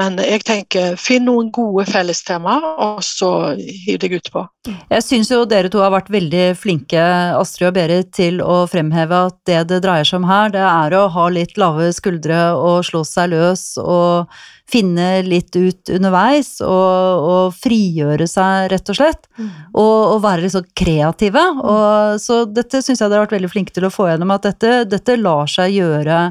Men 0.00 0.16
jeg 0.24 0.40
tenker, 0.48 0.94
finn 0.96 1.26
noen 1.28 1.50
gode 1.52 1.84
fellestemaer, 1.90 2.64
og 2.80 3.02
så 3.04 3.52
hiv 3.58 3.98
deg 4.00 4.14
utpå. 4.22 4.46
Jeg 4.64 5.04
syns 5.04 5.28
jo 5.32 5.42
dere 5.48 5.68
to 5.72 5.82
har 5.82 5.92
vært 5.92 6.08
veldig 6.12 6.46
flinke, 6.56 7.02
Astrid 7.36 7.68
og 7.68 7.76
Berit, 7.76 8.08
til 8.16 8.40
å 8.40 8.62
fremheve 8.70 9.18
at 9.28 9.36
det 9.48 9.60
det 9.68 9.82
dreier 9.84 10.08
seg 10.08 10.22
om 10.22 10.30
her, 10.30 10.48
det 10.54 10.64
er 10.64 10.96
å 10.96 11.04
ha 11.12 11.26
litt 11.34 11.60
lave 11.60 11.90
skuldre 11.92 12.40
og 12.56 12.86
slå 12.88 13.02
seg 13.04 13.34
løs 13.34 13.66
og 13.82 14.32
finne 14.72 15.08
litt 15.26 15.52
ut 15.52 15.92
underveis 15.92 16.54
og, 16.64 17.26
og 17.34 17.58
frigjøre 17.60 18.24
seg, 18.30 18.70
rett 18.72 18.88
og 18.88 18.96
slett. 18.96 19.28
Mm. 19.36 19.50
Og, 19.74 19.98
og, 20.14 20.18
være 20.24 20.46
litt 20.46 20.54
sånn 20.54 20.72
kreative. 20.78 21.44
Og, 21.60 22.16
så 22.22 22.42
dette 22.48 22.80
syns 22.80 23.02
jeg 23.02 23.12
dere 23.12 23.20
har 23.20 23.28
vært 23.28 23.36
veldig 23.36 23.52
flinke 23.52 23.76
til 23.76 23.88
å 23.88 23.92
få 23.92 24.08
gjennom, 24.08 24.32
at 24.32 24.48
dette, 24.48 24.74
dette 24.88 25.20
lar 25.20 25.50
seg 25.50 25.76
gjøre 25.76 26.24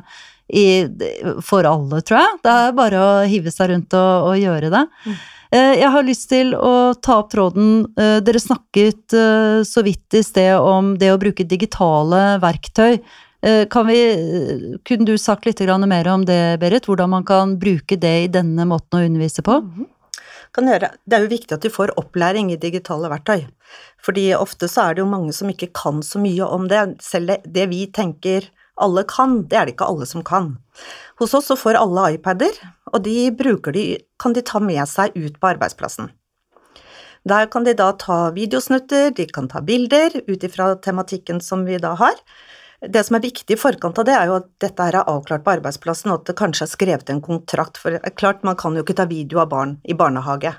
i, 0.52 0.66
for 1.46 1.68
alle, 1.68 2.02
tror 2.06 2.20
jeg. 2.20 2.40
Det 2.44 2.56
er 2.64 2.74
bare 2.78 3.04
å 3.04 3.12
hive 3.30 3.54
seg 3.54 3.72
rundt 3.72 3.96
og, 3.98 4.32
og 4.32 4.42
gjøre 4.42 4.72
det. 4.74 4.84
Mm. 5.06 5.22
Eh, 5.52 5.74
jeg 5.82 5.92
har 5.92 6.06
lyst 6.08 6.30
til 6.32 6.54
å 6.56 6.94
ta 6.96 7.18
opp 7.20 7.32
tråden. 7.34 7.84
Eh, 8.00 8.20
dere 8.24 8.40
snakket 8.40 9.16
eh, 9.18 9.64
så 9.68 9.84
vidt 9.84 10.16
i 10.16 10.24
sted 10.24 10.56
om 10.56 10.94
det 11.00 11.12
å 11.12 11.20
bruke 11.22 11.48
digitale 11.48 12.40
verktøy. 12.44 13.02
Kan 13.42 13.88
vi, 13.88 13.98
kunne 14.86 15.06
du 15.08 15.16
sagt 15.18 15.48
litt 15.48 15.64
mer 15.90 16.08
om 16.12 16.22
det, 16.30 16.60
Berit? 16.62 16.86
Hvordan 16.86 17.10
man 17.10 17.24
kan 17.26 17.56
bruke 17.58 17.98
det 17.98 18.12
i 18.22 18.28
denne 18.30 18.68
måten 18.70 19.00
å 19.00 19.02
undervise 19.02 19.42
på? 19.42 19.56
Mm 19.64 19.72
-hmm. 19.78 19.88
Det 20.54 21.16
er 21.16 21.22
jo 21.22 21.28
viktig 21.28 21.56
at 21.56 21.62
du 21.62 21.70
får 21.70 21.98
opplæring 21.98 22.52
i 22.52 22.56
digitale 22.56 23.10
verktøy. 23.10 23.48
Fordi 24.06 24.36
ofte 24.36 24.68
så 24.68 24.82
er 24.82 24.94
det 24.94 25.02
jo 25.02 25.10
mange 25.10 25.34
som 25.34 25.50
ikke 25.50 25.74
kan 25.74 26.04
så 26.04 26.20
mye 26.20 26.44
om 26.44 26.68
det. 26.68 27.02
Selv 27.02 27.38
det 27.44 27.66
vi 27.70 27.88
tenker 27.88 28.46
alle 28.84 29.04
kan, 29.08 29.42
det 29.50 29.58
er 29.58 29.68
det 29.68 29.76
ikke 29.76 29.90
alle 29.92 30.08
som 30.10 30.24
kan. 30.26 30.56
Hos 31.22 31.36
oss 31.38 31.52
så 31.52 31.58
får 31.60 31.80
alle 31.80 32.16
iPader, 32.16 32.58
og 32.92 33.04
de, 33.06 33.30
de 33.32 33.86
kan 34.22 34.34
de 34.34 34.44
ta 34.46 34.62
med 34.64 34.82
seg 34.90 35.16
ut 35.16 35.38
på 35.40 35.52
arbeidsplassen. 35.54 36.10
Der 37.30 37.46
kan 37.54 37.68
de 37.68 37.76
da 37.78 37.92
ta 38.02 38.32
videosnutter, 38.34 39.12
de 39.14 39.28
kan 39.30 39.48
ta 39.52 39.62
bilder 39.62 40.16
ut 40.26 40.44
ifra 40.44 40.74
tematikken 40.82 41.42
som 41.42 41.68
vi 41.68 41.78
da 41.78 41.94
har. 42.00 42.18
Det 42.82 43.04
som 43.06 43.20
er 43.20 43.22
viktig 43.28 43.54
i 43.54 43.60
forkant 43.62 44.00
av 44.02 44.08
det, 44.08 44.16
er 44.18 44.32
jo 44.32 44.40
at 44.40 44.48
dette 44.64 44.88
her 44.88 44.98
er 44.98 45.10
avklart 45.12 45.44
på 45.46 45.54
arbeidsplassen, 45.54 46.10
og 46.10 46.24
at 46.24 46.32
det 46.32 46.38
kanskje 46.40 46.66
er 46.66 46.72
skrevet 46.72 47.14
en 47.14 47.22
kontrakt, 47.22 47.78
for 47.78 47.94
det 47.94 48.02
er 48.02 48.18
klart 48.18 48.42
man 48.48 48.58
kan 48.58 48.74
jo 48.74 48.82
ikke 48.82 48.98
ta 48.98 49.06
video 49.06 49.44
av 49.44 49.52
barn 49.54 49.76
i 49.86 49.94
barnehage. 49.94 50.56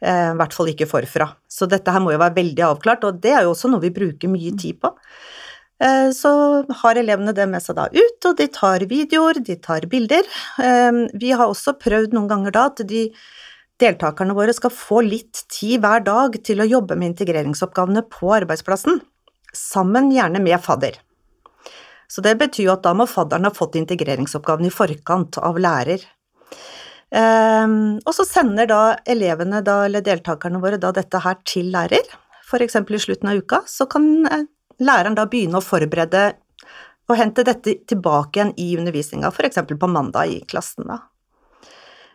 Eh, 0.00 0.30
I 0.32 0.38
hvert 0.40 0.56
fall 0.56 0.72
ikke 0.72 0.88
forfra. 0.88 1.28
Så 1.44 1.68
dette 1.68 1.92
her 1.92 2.00
må 2.00 2.14
jo 2.14 2.22
være 2.22 2.38
veldig 2.40 2.64
avklart, 2.70 3.04
og 3.04 3.20
det 3.20 3.36
er 3.36 3.44
jo 3.44 3.52
også 3.52 3.68
noe 3.68 3.84
vi 3.84 3.92
bruker 3.92 4.32
mye 4.32 4.56
tid 4.56 4.80
på. 4.80 4.94
Eh, 5.82 6.10
så 6.14 6.32
har 6.82 6.98
elevene 6.98 7.34
det 7.34 7.48
med 7.50 7.62
seg 7.64 7.78
da 7.78 7.88
ut, 7.90 8.26
og 8.28 8.36
de 8.38 8.48
tar 8.54 8.84
videoer, 8.90 9.40
de 9.42 9.56
tar 9.58 9.88
bilder. 9.90 10.26
Eh, 10.62 11.04
vi 11.18 11.32
har 11.34 11.48
også 11.48 11.74
prøvd 11.80 12.14
noen 12.14 12.30
ganger 12.30 12.54
da 12.54 12.66
at 12.70 12.84
de 12.88 13.08
deltakerne 13.82 14.36
våre 14.36 14.54
skal 14.54 14.70
få 14.74 15.00
litt 15.02 15.42
tid 15.50 15.80
hver 15.82 16.04
dag 16.06 16.36
til 16.46 16.62
å 16.62 16.68
jobbe 16.68 16.94
med 16.98 17.12
integreringsoppgavene 17.12 18.04
på 18.12 18.30
arbeidsplassen, 18.36 19.00
sammen 19.56 20.12
gjerne 20.14 20.42
med 20.44 20.62
fadder. 20.62 21.00
Så 22.12 22.22
det 22.22 22.36
betyr 22.38 22.68
jo 22.68 22.74
at 22.76 22.84
da 22.84 22.92
må 22.94 23.08
fadderen 23.08 23.48
ha 23.48 23.54
fått 23.56 23.78
integreringsoppgaven 23.80 24.68
i 24.68 24.74
forkant 24.74 25.38
av 25.40 25.58
lærer. 25.58 26.02
Um, 27.12 27.98
og 28.04 28.12
så 28.16 28.24
sender 28.28 28.68
da 28.68 28.80
elevene, 29.08 29.62
da, 29.64 29.82
eller 29.88 30.04
deltakerne 30.04 30.60
våre, 30.60 30.78
da 30.80 30.92
dette 30.96 31.20
her 31.24 31.40
til 31.48 31.72
lærer, 31.72 32.12
f.eks. 32.44 32.76
i 32.76 33.00
slutten 33.00 33.32
av 33.32 33.40
uka, 33.40 33.62
så 33.68 33.88
kan 33.90 34.06
læreren 34.82 35.16
da 35.18 35.28
begynne 35.30 35.60
å 35.60 35.64
forberede 35.64 36.32
og 37.10 37.18
hente 37.18 37.44
dette 37.46 37.78
tilbake 37.88 38.38
igjen 38.38 38.52
i 38.60 38.68
undervisninga, 38.78 39.32
f.eks. 39.32 39.64
på 39.68 39.90
mandag 39.90 40.32
i 40.32 40.42
klassen, 40.48 40.86
da. 40.88 41.00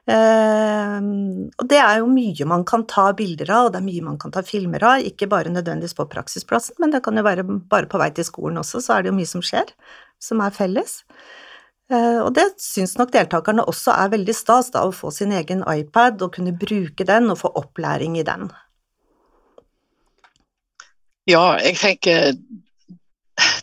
Uh, 0.08 1.04
og 1.60 1.66
det 1.68 1.82
er 1.84 1.98
jo 2.00 2.06
mye 2.08 2.46
man 2.48 2.62
kan 2.68 2.86
ta 2.88 3.10
bilder 3.16 3.50
av, 3.52 3.66
og 3.68 3.74
det 3.74 3.82
er 3.82 3.88
mye 3.90 4.06
man 4.06 4.20
kan 4.22 4.32
ta 4.32 4.40
filmer 4.46 4.86
av, 4.88 5.04
ikke 5.04 5.28
bare 5.28 5.52
nødvendigvis 5.52 5.98
på 5.98 6.06
praksisplassen, 6.14 6.78
men 6.80 6.94
det 6.94 7.02
kan 7.04 7.20
jo 7.20 7.26
være 7.28 7.44
bare 7.44 7.90
på 7.92 8.00
vei 8.00 8.08
til 8.16 8.28
skolen 8.28 8.62
også, 8.62 8.80
så 8.86 8.96
er 8.96 9.04
det 9.04 9.12
jo 9.12 9.18
mye 9.18 9.32
som 9.34 9.44
skjer, 9.44 9.74
som 10.24 10.40
er 10.46 10.56
felles. 10.56 11.02
Uh, 11.92 12.24
og 12.24 12.32
det 12.40 12.48
syns 12.64 12.96
nok 13.00 13.12
deltakerne 13.16 13.68
også 13.68 13.98
er 14.00 14.14
veldig 14.16 14.36
stas, 14.36 14.72
da, 14.72 14.86
å 14.88 14.96
få 14.96 15.12
sin 15.12 15.36
egen 15.36 15.66
iPad 15.68 16.24
og 16.24 16.34
kunne 16.40 16.56
bruke 16.56 17.08
den 17.08 17.28
og 17.34 17.42
få 17.44 17.52
opplæring 17.60 18.16
i 18.20 18.26
den. 18.28 18.48
Ja, 21.28 21.58
jeg 21.60 21.76
tenker 21.76 22.34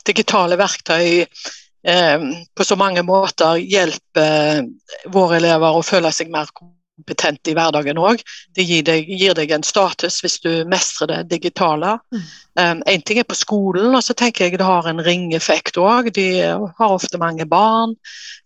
digitale 0.05 0.59
verktøy 0.61 1.25
eh, 1.25 2.25
på 2.55 2.67
så 2.67 2.77
mange 2.77 3.05
måter 3.07 3.57
hjelper 3.57 4.67
våre 5.13 5.39
elever 5.41 5.79
å 5.79 5.85
føle 5.85 6.13
seg 6.13 6.33
mer 6.33 6.51
kompetent 6.95 7.49
i 7.49 7.55
hverdagen 7.57 7.99
òg. 7.99 8.23
Det 8.55 8.65
gir 8.67 8.85
deg, 8.87 9.09
gir 9.09 9.35
deg, 9.37 9.51
en 9.53 9.67
status 9.67 10.21
hvis 10.23 10.39
du 10.45 10.65
mestrer 10.71 11.11
det 11.11 11.21
digitale. 11.33 11.97
Mm. 12.15 12.25
Um, 12.55 12.83
en 12.87 13.03
ting 13.03 13.19
er 13.19 13.27
på 13.27 13.35
skolen, 13.35 13.95
og 13.95 14.03
så 14.07 14.15
tenker 14.15 14.47
jeg 14.47 14.59
det 14.59 14.67
har 14.67 14.87
en 14.87 15.03
ringeffekt 15.03 15.79
òg. 15.81 16.13
De 16.15 16.27
har 16.45 16.87
ofte 16.87 17.19
mange 17.19 17.47
barn. 17.51 17.97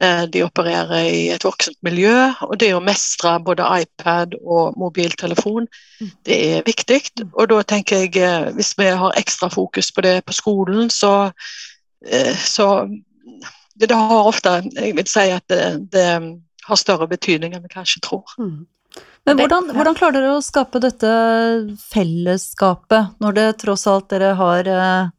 Uh, 0.03 0.25
de 0.33 0.45
opererer 0.47 1.11
i 1.11 1.23
et 1.35 1.45
voksent 1.45 1.77
miljø. 1.85 2.31
Og 2.49 2.57
det 2.61 2.73
å 2.75 2.83
mestre 2.85 3.37
både 3.45 3.69
iPad 3.83 4.39
og 4.41 4.79
mobiltelefon, 4.81 5.69
mm. 6.01 6.13
det 6.29 6.41
er 6.55 6.67
viktig. 6.67 7.03
Og 7.35 7.51
da 7.53 7.63
tenker 7.69 8.07
jeg, 8.07 8.17
uh, 8.23 8.49
hvis 8.57 8.75
vi 8.81 8.89
har 8.89 9.21
ekstra 9.21 9.53
fokus 9.53 9.93
på 9.93 10.07
det 10.07 10.23
på 10.25 10.37
skolen, 10.37 10.89
så, 10.91 11.31
uh, 12.09 12.35
så 12.45 12.71
det, 13.79 13.87
det, 13.93 13.95
har 13.95 14.27
ofte 14.27 14.61
Jeg 14.75 14.97
vil 14.97 15.07
si 15.07 15.29
at 15.31 15.45
det, 15.53 15.93
det 15.93 16.09
har 16.69 16.81
større 16.81 17.09
betydning 17.11 17.55
enn 17.57 17.65
vi 17.65 17.73
kanskje 17.73 18.03
tror. 18.05 18.25
Mm. 18.39 18.67
Men 19.29 19.37
hvordan, 19.37 19.69
hvordan, 19.77 19.97
klarer 19.99 20.17
dere 20.17 20.37
å 20.39 20.45
skape 20.45 20.81
dette 20.81 21.11
fellesskapet, 21.91 23.19
når 23.21 23.37
det 23.37 23.47
tross 23.61 23.85
alt 23.91 24.09
dere 24.13 24.33
har 24.39 24.71
eh, 24.73 25.11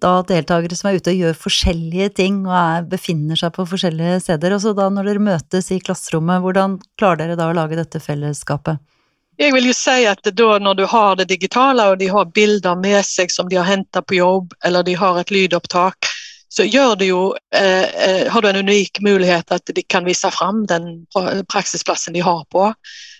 da 0.00 0.14
deltakere 0.26 0.76
som 0.78 0.90
er 0.90 0.98
ute 0.98 1.12
og 1.12 1.20
gjør 1.26 1.36
forskjellige 1.38 2.08
ting 2.20 2.40
og 2.48 2.54
er, 2.56 2.88
befinner 2.88 3.38
seg 3.38 3.52
på 3.54 3.66
forskjellige 3.68 4.22
steder. 4.24 4.56
Altså 4.56 4.72
da 4.76 4.88
når 4.90 5.10
dere 5.10 5.26
møtes 5.28 5.70
i 5.74 5.80
klasserommet, 5.84 6.42
hvordan 6.44 6.78
klarer 6.98 7.24
dere 7.24 7.38
da 7.38 7.50
å 7.50 7.56
lage 7.56 7.78
dette 7.78 8.02
fellesskapet? 8.02 8.80
Jeg 9.40 9.50
vil 9.50 9.66
jo 9.66 9.74
si 9.74 10.04
at 10.06 10.22
da 10.38 10.58
når 10.62 10.76
du 10.78 10.84
har 10.86 11.16
det 11.18 11.26
digitale, 11.32 11.88
og 11.90 11.98
de 11.98 12.06
har 12.10 12.30
bilder 12.36 12.78
med 12.78 13.00
seg 13.06 13.32
som 13.34 13.48
de 13.50 13.58
har 13.58 13.66
henta 13.66 14.02
på 14.02 14.20
jobb, 14.20 14.54
eller 14.64 14.86
de 14.86 14.94
har 14.98 15.18
et 15.18 15.32
lydopptak, 15.34 16.06
så 16.56 16.64
gjør 16.64 16.94
det 17.00 17.08
jo, 17.08 17.22
eh, 17.54 17.82
eh, 17.82 18.32
har 18.32 18.42
du 18.42 18.48
en 18.48 18.62
unik 18.62 19.00
mulighet 19.02 19.50
at 19.52 19.70
de 19.74 19.82
kan 19.82 20.04
vise 20.06 20.30
fram 20.30 20.66
den 20.70 21.06
praksisplassen 21.50 22.14
de 22.14 22.22
har 22.22 22.44
på. 22.52 22.68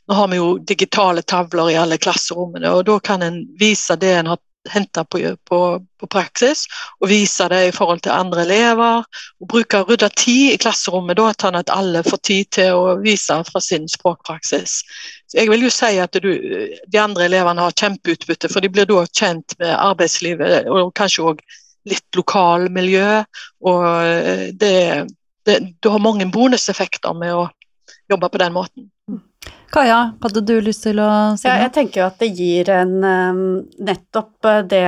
Nå 0.07 0.15
har 0.15 0.29
vi 0.31 0.39
jo 0.39 0.59
digitale 0.59 1.23
tavler 1.23 1.73
i 1.73 1.79
alle 1.81 1.99
klasserommene, 1.99 2.71
og 2.71 2.85
da 2.87 3.01
kan 3.03 3.25
en 3.27 3.41
vise 3.59 3.97
det 3.99 4.13
en 4.21 4.31
har 4.35 4.39
henta 4.71 5.05
på, 5.05 5.19
på, 5.51 5.59
på, 6.01 6.07
praksis, 6.07 6.63
og 7.01 7.11
vise 7.11 7.49
det 7.51 7.61
i 7.67 7.73
forhold 7.75 8.05
til 8.05 8.15
andre 8.15 8.45
elever. 8.47 9.03
og 9.41 9.49
Bruke 9.51 9.83
rydda 9.83 10.09
tid 10.15 10.55
i 10.55 10.61
klasserommet, 10.61 11.19
da, 11.19 11.33
sånn 11.35 11.59
at 11.59 11.75
alle 11.75 12.05
får 12.07 12.23
tid 12.31 12.53
til 12.61 12.79
å 12.79 12.95
vise 13.03 13.41
fra 13.51 13.61
sin 13.61 13.91
språkpraksis. 13.91 14.79
Så 15.27 15.41
jeg 15.41 15.51
vil 15.51 15.67
jo 15.67 15.75
si 15.75 15.99
at 15.99 16.17
du, 16.23 16.31
De 16.87 17.03
andre 17.03 17.27
elevene 17.27 17.67
har 17.67 17.77
kjempeutbytte, 17.83 18.53
for 18.53 18.63
de 18.63 18.71
blir 18.71 18.89
da 18.89 19.03
kjent 19.11 19.59
med 19.59 19.75
arbeidslivet, 19.75 20.71
og 20.71 20.95
kanskje 20.95 21.29
òg 21.35 21.45
litt 21.89 22.17
lokalmiljø. 22.17 23.11
Og 23.69 23.85
eh, 24.01 24.49
det, 24.57 24.75
det, 25.47 25.61
du 25.81 25.93
har 25.93 26.03
mange 26.03 26.29
bonuseffekter 26.33 27.17
med 27.19 27.37
å 27.37 27.47
jobbe 28.11 28.31
på 28.33 28.43
den 28.43 28.57
måten. 28.57 28.91
Kaja, 29.75 30.13
hadde 30.23 30.41
du 30.47 30.53
lyst 30.63 30.85
til 30.85 31.01
å 31.03 31.09
si 31.35 31.49
noe? 31.49 31.51
Ja, 31.51 31.65
jeg 31.65 31.73
tenker 31.75 32.01
jo 32.01 32.07
at 32.07 32.21
det 32.23 32.29
gir 32.39 32.69
en 32.71 32.93
um, 33.03 33.41
nettopp 33.83 34.47
eh, 34.47 34.61
det, 34.71 34.85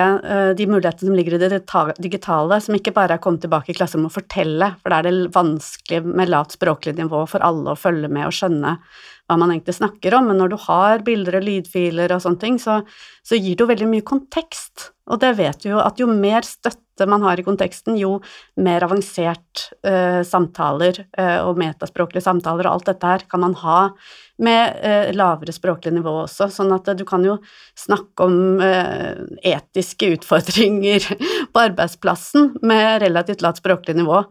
de 0.61 0.69
mulighetene 0.71 1.11
som 1.11 1.19
ligger 1.19 1.37
i 1.37 1.41
det 1.43 1.59
digitale, 1.99 2.61
som 2.63 2.79
ikke 2.79 2.95
bare 2.95 3.17
er 3.17 3.21
å 3.21 3.25
komme 3.25 3.43
tilbake 3.43 3.75
i 3.75 3.77
klassen 3.77 4.07
og 4.07 4.15
fortelle, 4.15 4.71
for 4.79 4.95
da 4.95 5.01
er 5.01 5.09
det 5.09 5.35
vanskelig 5.35 6.05
med 6.07 6.31
lavt 6.31 6.55
språklig 6.55 6.95
nivå 7.01 7.25
for 7.31 7.45
alle 7.45 7.75
å 7.75 7.81
følge 7.81 8.13
med 8.13 8.29
og 8.29 8.37
skjønne 8.39 8.77
hva 9.27 9.39
man 9.41 9.51
egentlig 9.51 9.75
snakker 9.81 10.15
om, 10.15 10.31
men 10.31 10.39
når 10.39 10.53
du 10.53 10.59
har 10.69 11.03
bilder 11.07 11.41
og 11.41 11.49
lydfiler 11.49 12.15
og 12.15 12.23
sånne 12.23 12.43
ting, 12.45 12.61
så, 12.63 12.79
så 13.27 13.39
gir 13.39 13.57
det 13.57 13.65
jo 13.65 13.73
veldig 13.73 13.91
mye 13.91 14.07
kontekst 14.07 14.93
Og 15.07 15.21
det 15.23 15.37
vet 15.39 15.65
vi 15.65 15.71
jo 15.71 15.79
at 15.83 16.01
jo 16.01 16.09
mer 16.11 16.47
støtte 16.47 17.07
man 17.07 17.23
har 17.23 17.39
i 17.39 17.45
konteksten, 17.47 17.99
jo 18.01 18.17
mer 18.59 18.83
avansert 18.87 19.67
eh, 19.87 20.23
samtaler 20.27 21.03
eh, 21.19 21.39
og 21.45 21.61
metaspråklige 21.61 22.25
samtaler 22.25 22.67
og 22.67 22.79
alt 22.79 22.89
dette 22.91 23.11
her 23.13 23.27
kan 23.31 23.45
man 23.45 23.55
ha 23.61 23.81
med 24.43 24.81
eh, 24.83 25.13
lavere 25.17 25.55
språklig 25.55 25.95
nivå 25.97 26.17
også. 26.25 26.49
Sånn 26.53 26.75
at 26.75 26.89
eh, 26.89 26.99
du 26.99 27.05
kan 27.09 27.25
jo 27.27 27.39
snakke 27.79 28.27
om 28.27 28.65
eh, 28.65 29.23
etiske 29.55 30.11
utfordringer 30.17 31.07
på 31.53 31.65
arbeidsplassen 31.69 32.57
med 32.67 33.03
relativt 33.05 33.45
lavt 33.45 33.63
språklig 33.63 33.99
nivå. 34.01 34.25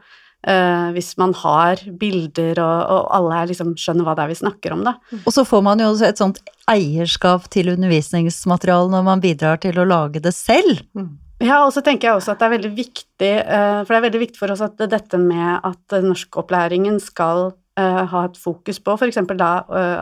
Uh, 0.46 0.92
hvis 0.94 1.16
man 1.18 1.32
har 1.40 1.80
bilder 1.98 2.60
og, 2.62 2.82
og 2.94 3.06
alle 3.18 3.40
liksom 3.50 3.72
skjønner 3.82 4.06
hva 4.06 4.14
det 4.14 4.26
er 4.28 4.30
vi 4.30 4.38
snakker 4.38 4.76
om, 4.76 4.84
da. 4.86 4.94
Og 5.24 5.32
så 5.34 5.42
får 5.48 5.64
man 5.66 5.82
jo 5.82 5.88
også 5.90 6.06
et 6.06 6.22
sånt 6.22 6.38
eierskap 6.70 7.48
til 7.54 7.72
undervisningsmaterialet 7.74 8.94
når 8.94 9.08
man 9.08 9.24
bidrar 9.24 9.58
til 9.64 9.80
å 9.82 9.88
lage 9.90 10.22
det 10.22 10.36
selv. 10.38 10.84
Mm. 10.94 11.16
Ja, 11.42 11.64
og 11.66 11.74
så 11.74 11.82
tenker 11.82 12.12
jeg 12.12 12.20
også 12.20 12.36
at 12.36 12.44
det 12.44 12.48
er 12.48 12.54
veldig 12.60 12.72
viktig, 12.78 13.32
uh, 13.42 13.80
for 13.82 13.90
det 13.90 13.98
er 13.98 14.06
veldig 14.06 14.24
viktig 14.28 14.42
for 14.44 14.54
oss 14.54 14.62
at 14.66 14.86
dette 14.94 15.22
med 15.22 15.66
at 15.66 15.98
norskopplæringen 16.06 17.02
skal 17.02 17.48
uh, 17.50 18.04
ha 18.14 18.24
et 18.30 18.38
fokus 18.38 18.82
på 18.82 19.00
f.eks. 19.00 19.22
da 19.34 19.52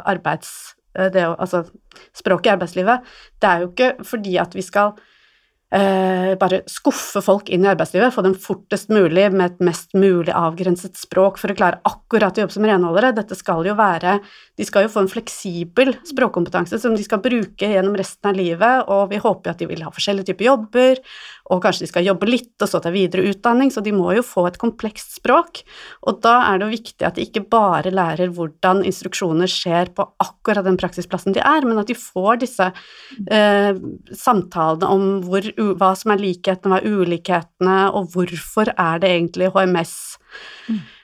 arbeids... 0.03 0.73
Det, 0.93 1.23
altså 1.25 1.63
språket 2.13 2.45
i 2.45 2.51
arbeidslivet. 2.51 3.07
Det 3.41 3.47
er 3.49 3.63
jo 3.63 3.69
ikke 3.71 3.87
fordi 4.05 4.35
at 4.37 4.51
vi 4.53 4.61
skal 4.61 4.91
eh, 5.73 6.33
bare 6.39 6.61
skuffe 6.69 7.21
folk 7.23 7.49
inn 7.53 7.65
i 7.65 7.69
arbeidslivet, 7.71 8.13
få 8.13 8.23
dem 8.25 8.35
fortest 8.39 8.91
mulig 8.93 9.25
med 9.33 9.45
et 9.51 9.63
mest 9.65 9.95
mulig 9.97 10.33
avgrenset 10.35 10.97
språk 10.99 11.39
for 11.41 11.53
å 11.53 11.57
klare 11.57 11.81
akkurat 11.87 12.37
å 12.37 12.43
jobbe 12.43 12.55
som 12.55 12.67
renholdere. 12.67 13.13
Dette 13.17 13.37
skal 13.39 13.65
jo 13.67 13.75
være 13.79 14.19
De 14.57 14.65
skal 14.67 14.85
jo 14.85 14.91
få 14.93 15.01
en 15.01 15.09
fleksibel 15.09 15.95
språkkompetanse 16.05 16.77
som 16.81 16.93
de 16.93 17.05
skal 17.05 17.23
bruke 17.23 17.69
gjennom 17.71 17.95
resten 17.97 18.29
av 18.29 18.37
livet, 18.37 18.89
og 18.93 19.09
vi 19.09 19.21
håper 19.23 19.49
jo 19.49 19.55
at 19.55 19.63
de 19.63 19.69
vil 19.71 19.81
ha 19.85 19.93
forskjellige 19.93 20.29
typer 20.29 20.51
jobber, 20.51 21.01
og 21.51 21.59
kanskje 21.63 21.83
de 21.83 21.91
skal 21.91 22.05
jobbe 22.07 22.29
litt 22.29 22.63
og 22.63 22.69
så 22.71 22.79
ta 22.83 22.91
videre 22.93 23.25
utdanning, 23.27 23.71
så 23.73 23.83
de 23.83 23.91
må 23.95 24.13
jo 24.15 24.23
få 24.23 24.45
et 24.47 24.59
komplekst 24.61 25.17
språk. 25.17 25.63
Og 26.07 26.21
da 26.23 26.37
er 26.47 26.59
det 26.59 26.67
jo 26.67 26.75
viktig 26.77 27.07
at 27.07 27.19
de 27.19 27.25
ikke 27.27 27.43
bare 27.51 27.91
lærer 27.91 28.31
hvordan 28.35 28.83
instruksjoner 28.87 29.51
skjer 29.51 29.91
på 29.97 30.07
akkurat 30.23 30.63
den 30.67 30.79
praksisplassen 30.79 31.35
de 31.35 31.43
er, 31.43 31.67
men 31.67 31.81
at 31.81 31.91
de 31.91 31.97
får 31.99 32.43
disse 32.45 32.69
eh, 33.27 33.83
samtalene 34.23 34.91
om 34.95 35.07
hvor 35.27 35.51
hva 35.75 35.93
som 35.99 36.15
er 36.15 36.23
likhetene, 36.23 36.77
hva 36.77 36.81
er 36.81 37.03
ulikhetene, 37.03 37.77
og 37.91 38.13
hvorfor 38.15 38.71
er 38.77 39.03
det 39.03 39.15
egentlig 39.17 39.51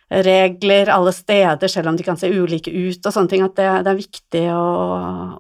HMS-regler 0.09 0.89
alle 0.89 1.13
steder, 1.13 1.67
selv 1.67 1.87
om 1.87 1.97
de 1.97 2.03
kan 2.03 2.17
se 2.17 2.29
ulike 2.29 2.71
ut 2.71 3.05
og 3.05 3.13
sånne 3.13 3.29
ting, 3.29 3.43
at 3.45 3.55
det, 3.55 3.71
det 3.85 3.91
er 3.91 3.97
viktig 3.99 4.45
å, 4.53 4.69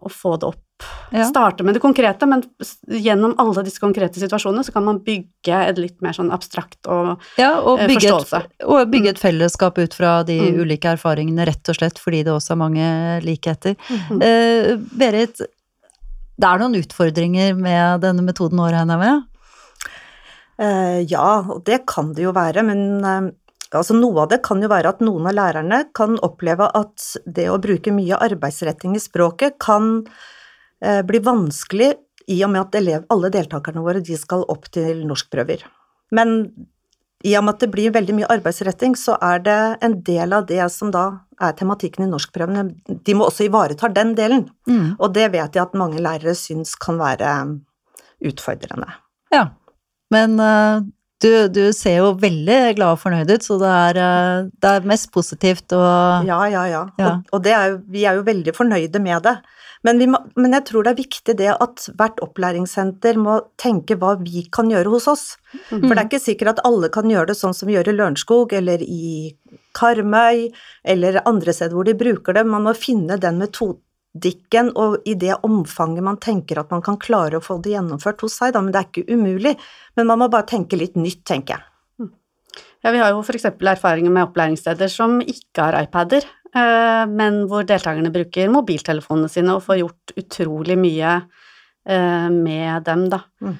å, 0.01 0.09
få 0.09 0.37
det 0.37 0.49
opp. 0.51 0.65
Ja. 1.11 1.25
Starte 1.27 1.65
med 1.65 1.75
det 1.75 1.81
konkrete, 1.83 2.25
men 2.29 2.43
gjennom 2.87 3.33
alle 3.41 3.65
disse 3.65 3.81
konkrete 3.81 4.21
situasjonene 4.21 4.63
så 4.63 4.71
kan 4.71 4.85
man 4.85 5.01
bygge 5.03 5.57
et 5.65 5.81
litt 5.81 5.97
mer 6.01 6.15
sånn 6.15 6.29
abstrakt 6.31 6.87
og, 6.87 7.19
ja, 7.35 7.57
og 7.59 7.81
eh, 7.81 7.89
forståelse. 7.91 8.41
Et, 8.45 8.63
og 8.63 8.93
bygge 8.93 9.11
et 9.11 9.19
fellesskap 9.19 9.81
ut 9.81 9.97
fra 9.97 10.21
de 10.23 10.37
mm. 10.39 10.61
ulike 10.61 10.93
erfaringene, 10.93 11.47
rett 11.49 11.73
og 11.73 11.79
slett 11.81 11.99
fordi 11.99 12.23
det 12.27 12.31
også 12.31 12.55
er 12.55 12.61
mange 12.61 12.91
likheter. 13.25 13.75
Mm. 13.89 14.21
Uh, 14.23 14.71
Berit, 15.01 15.43
det 16.39 16.47
er 16.47 16.63
noen 16.63 16.79
utfordringer 16.79 17.59
med 17.59 18.05
denne 18.05 18.23
metoden 18.23 18.61
nå, 18.61 18.69
regner 18.71 18.95
jeg 18.95 19.03
med? 19.03 19.27
Uh, 20.59 20.99
ja, 21.09 21.27
og 21.43 21.65
det 21.67 21.83
kan 21.91 22.13
det 22.15 22.23
jo 22.23 22.31
være, 22.35 22.63
men 22.67 23.03
uh, 23.03 23.27
altså 23.77 23.95
noe 23.97 24.23
av 24.23 24.31
det 24.31 24.41
kan 24.45 24.61
jo 24.63 24.69
være 24.71 24.95
at 24.95 25.03
noen 25.05 25.29
av 25.29 25.35
lærerne 25.37 25.83
kan 25.95 26.17
oppleve 26.25 26.69
at 26.73 27.05
det 27.25 27.49
å 27.51 27.59
bruke 27.61 27.93
mye 27.93 28.17
arbeidsretting 28.17 28.95
i 28.97 29.03
språket 29.03 29.59
kan 29.61 29.99
eh, 30.81 31.03
bli 31.05 31.21
vanskelig 31.21 31.93
i 32.29 32.39
og 32.45 32.53
med 32.53 32.63
at 32.63 32.79
elev, 32.79 33.05
alle 33.13 33.31
deltakerne 33.33 33.83
våre 33.85 34.01
de 34.05 34.17
skal 34.17 34.45
opp 34.49 34.69
til 34.73 35.05
norskprøver. 35.09 35.63
Men 36.15 36.35
i 37.25 37.33
og 37.35 37.43
med 37.43 37.57
at 37.57 37.63
det 37.65 37.71
blir 37.73 37.93
veldig 37.93 38.15
mye 38.15 38.29
arbeidsretting, 38.31 38.93
så 38.95 39.17
er 39.21 39.41
det 39.43 39.61
en 39.85 39.97
del 40.07 40.35
av 40.37 40.45
det 40.49 40.61
som 40.71 40.91
da 40.93 41.05
er 41.39 41.55
tematikken 41.57 42.05
i 42.05 42.11
norskprøvene, 42.11 42.63
de 42.87 43.15
må 43.15 43.27
også 43.27 43.47
ivareta 43.47 43.89
den 43.91 44.13
delen. 44.15 44.45
Mm. 44.69 44.95
Og 44.99 45.13
det 45.15 45.29
vet 45.33 45.55
jeg 45.55 45.65
at 45.65 45.75
mange 45.79 46.01
lærere 46.03 46.35
syns 46.37 46.75
kan 46.79 46.99
være 46.99 47.33
utfordrende. 48.29 48.91
Ja, 49.33 49.49
men 50.13 50.39
uh, 50.39 50.85
du, 51.23 51.31
du, 51.51 51.61
ser 51.75 51.99
jo 51.99 52.11
veldig 52.19 52.59
glad 52.77 52.95
og 52.95 53.01
fornøyd 53.01 53.31
ut, 53.33 53.45
så 53.45 53.57
det 53.59 53.69
er, 53.69 53.99
uh, 53.99 54.49
det 54.63 54.73
er 54.75 54.89
mest 54.89 55.09
positivt 55.15 55.75
og 55.75 56.27
Ja, 56.27 56.41
ja, 56.47 56.65
ja. 56.71 56.83
ja. 56.99 57.15
Og, 57.31 57.39
og 57.41 57.49
er 57.51 57.73
jo, 57.73 57.79
vi 57.91 58.05
er 58.07 58.19
jo 58.19 58.27
veldig 58.27 58.55
fornøyde 58.55 59.01
med 59.03 59.25
det. 59.27 59.39
Men, 59.87 59.99
må, 60.11 60.19
men, 60.35 60.53
jeg 60.57 60.65
tror 60.67 60.83
det 60.83 60.91
er 60.91 60.99
viktig 60.99 61.35
det 61.39 61.51
at 61.53 61.85
hvert 61.99 62.19
opplæringssenter 62.23 63.19
må 63.19 63.37
tenke 63.59 63.95
hva 63.99 64.17
vi 64.19 64.43
kan 64.51 64.71
gjøre 64.71 64.91
hos 64.91 65.07
oss. 65.11 65.25
Mm. 65.71 65.85
For 65.85 65.93
det 65.93 66.01
er 66.01 66.07
ikke 66.09 66.23
sikkert 66.23 66.53
at 66.57 66.63
alle 66.67 66.89
kan 66.91 67.07
gjøre 67.11 67.31
det 67.31 67.37
sånn 67.39 67.55
som 67.55 67.69
vi 67.69 67.77
gjør 67.77 67.93
i 67.93 67.95
Lørenskog 67.95 68.55
eller 68.59 68.83
i 68.83 69.31
Karmøy 69.77 70.49
eller 70.83 71.21
andre 71.23 71.55
steder 71.55 71.77
hvor 71.77 71.87
de 71.87 71.95
bruker 71.99 72.35
det. 72.35 72.43
Man 72.47 72.67
må 72.67 72.75
finne 72.75 73.19
den 73.21 73.39
metodikken 74.15 74.71
og 74.75 75.05
i 75.05 75.13
det 75.13 75.35
omfanget 75.43 76.03
man 76.03 76.17
tenker 76.17 76.59
at 76.59 76.71
man 76.71 76.81
kan 76.81 76.97
klare 76.97 77.37
å 77.37 77.43
få 77.43 77.59
det 77.61 77.75
gjennomført 77.75 78.21
hos 78.21 78.37
seg, 78.39 78.53
da. 78.53 78.61
Men 78.61 78.73
det 78.73 78.79
er 78.79 78.87
ikke 78.89 79.13
umulig. 79.13 79.55
Men 79.95 80.07
man 80.07 80.19
må 80.19 80.29
bare 80.29 80.49
tenke 80.49 80.75
litt 80.77 80.95
nytt, 80.95 81.23
tenker 81.25 81.55
jeg. 81.55 81.63
Mm. 81.99 82.11
Ja, 82.83 82.91
vi 82.91 82.99
har 82.99 83.13
jo 83.13 83.21
f.eks. 83.21 83.45
erfaringer 83.45 84.11
med 84.11 84.29
opplæringssteder 84.29 84.89
som 84.89 85.19
ikke 85.21 85.61
har 85.61 85.81
iPader, 85.83 86.25
Eh, 86.49 87.05
men 87.05 87.43
hvor 87.49 87.65
deltakerne 87.67 88.09
bruker 88.13 88.49
mobiltelefonene 88.49 89.29
sine 89.29 89.53
og 89.53 89.65
får 89.67 89.81
gjort 89.83 90.13
utrolig 90.17 90.77
mye 90.81 91.11
eh, 91.85 92.29
med 92.33 92.87
dem, 92.87 93.05
da. 93.11 93.21
Mm. 93.45 93.57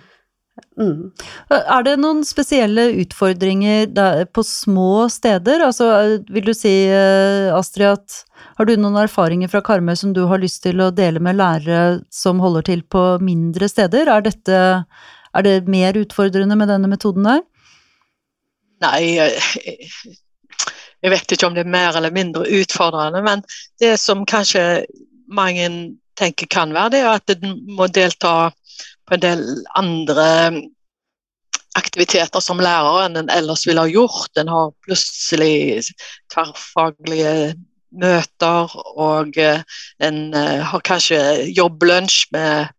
Mm. 0.80 1.12
Er 1.52 1.84
det 1.84 1.98
noen 2.00 2.22
spesielle 2.24 2.86
utfordringer 3.02 3.92
på 4.32 4.44
små 4.48 5.10
steder? 5.12 5.66
Altså, 5.66 5.90
vil 6.32 6.48
du 6.48 6.54
si, 6.56 6.72
eh, 6.88 7.52
Astrid, 7.52 8.00
at 8.00 8.24
har 8.60 8.68
du 8.68 8.76
noen 8.80 8.96
erfaringer 9.02 9.52
fra 9.52 9.62
Karmøy 9.66 9.98
som 10.00 10.14
du 10.16 10.26
har 10.32 10.40
lyst 10.40 10.64
til 10.64 10.80
å 10.80 10.92
dele 10.96 11.20
med 11.20 11.36
lærere 11.40 12.00
som 12.12 12.40
holder 12.40 12.70
til 12.72 12.84
på 12.84 13.04
mindre 13.24 13.68
steder? 13.68 14.08
Er, 14.08 14.24
dette, 14.24 14.86
er 15.36 15.48
det 15.48 15.68
mer 15.68 16.00
utfordrende 16.00 16.56
med 16.56 16.72
denne 16.72 16.92
metoden 16.92 17.28
der? 17.28 17.44
Nei, 18.80 19.20
jeg 21.04 21.12
vet 21.12 21.36
ikke 21.36 21.50
om 21.50 21.56
det 21.56 21.66
er 21.66 21.74
mer 21.76 21.98
eller 22.00 22.16
mindre 22.16 22.48
utfordrende, 22.62 23.20
men 23.26 23.44
det 23.84 23.98
som 24.00 24.24
kanskje 24.28 24.86
mange 25.28 25.68
tenker 26.20 26.48
kan 26.52 26.72
være, 26.76 26.94
det 26.96 27.04
er 27.04 27.12
at 27.18 27.36
en 27.36 27.60
må 27.76 27.88
delta 27.92 28.52
på 29.10 29.18
en 29.18 29.26
del 29.26 29.42
andre 29.80 30.28
aktiviteter 31.78 32.42
som 32.44 32.62
lærer 32.62 33.06
enn 33.06 33.18
en 33.20 33.32
ellers 33.34 33.66
ville 33.68 33.82
ha 33.84 33.90
gjort. 33.90 34.32
En 34.38 34.52
har 34.52 34.72
plutselig 34.86 35.90
tverrfaglige 36.34 37.56
møter, 37.90 38.74
og 39.00 39.38
eh, 39.42 39.64
en 40.06 40.34
eh, 40.38 40.60
har 40.66 40.86
kanskje 40.86 41.20
jobblunsj 41.58 42.28
med, 42.36 42.70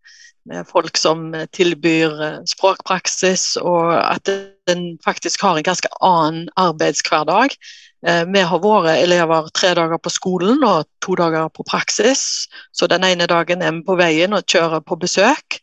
med 0.47 0.67
folk 0.71 0.99
som 1.01 1.33
tilbyr 1.57 2.25
eh, 2.27 2.41
språkpraksis, 2.51 3.57
og 3.59 3.95
at 3.99 4.31
en 4.71 4.85
faktisk 5.05 5.43
har 5.43 5.59
en 5.59 5.67
ganske 5.67 5.91
annen 6.01 6.49
arbeidshverdag 6.57 7.59
vi 8.01 8.41
har 8.49 8.63
våre 8.65 8.95
elever 8.97 9.51
tre 9.53 9.75
dager 9.77 9.99
på 10.01 10.09
skolen 10.09 10.63
og 10.65 10.87
to 11.05 11.13
dager 11.21 11.51
på 11.53 11.67
praksis. 11.69 12.47
Så 12.73 12.87
den 12.89 13.05
ene 13.05 13.27
dagen 13.29 13.61
er 13.61 13.75
vi 13.77 13.83
på 13.85 13.97
veien 14.01 14.33
og 14.33 14.47
kjører 14.49 14.81
på 14.81 14.97
besøk. 14.97 15.59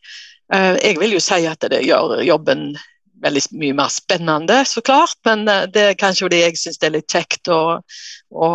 Eh, 0.54 0.76
jeg 0.82 1.00
vil 1.00 1.16
jo 1.16 1.20
si 1.22 1.42
at 1.48 1.66
det 1.70 1.82
gjør 1.84 2.22
jobben 2.24 2.70
veldig 3.22 3.42
mye 3.58 3.74
mer 3.76 3.90
spennende, 3.92 4.62
så 4.64 4.82
klart. 4.84 5.18
Men 5.28 5.48
eh, 5.48 5.66
det 5.74 5.84
er 5.90 6.00
kanskje 6.00 6.28
fordi 6.28 6.40
jeg 6.44 6.60
syns 6.60 6.80
det 6.80 6.88
er 6.88 6.96
litt 6.96 7.12
kjekt 7.12 7.50
å, 7.52 7.60
å, 8.32 8.48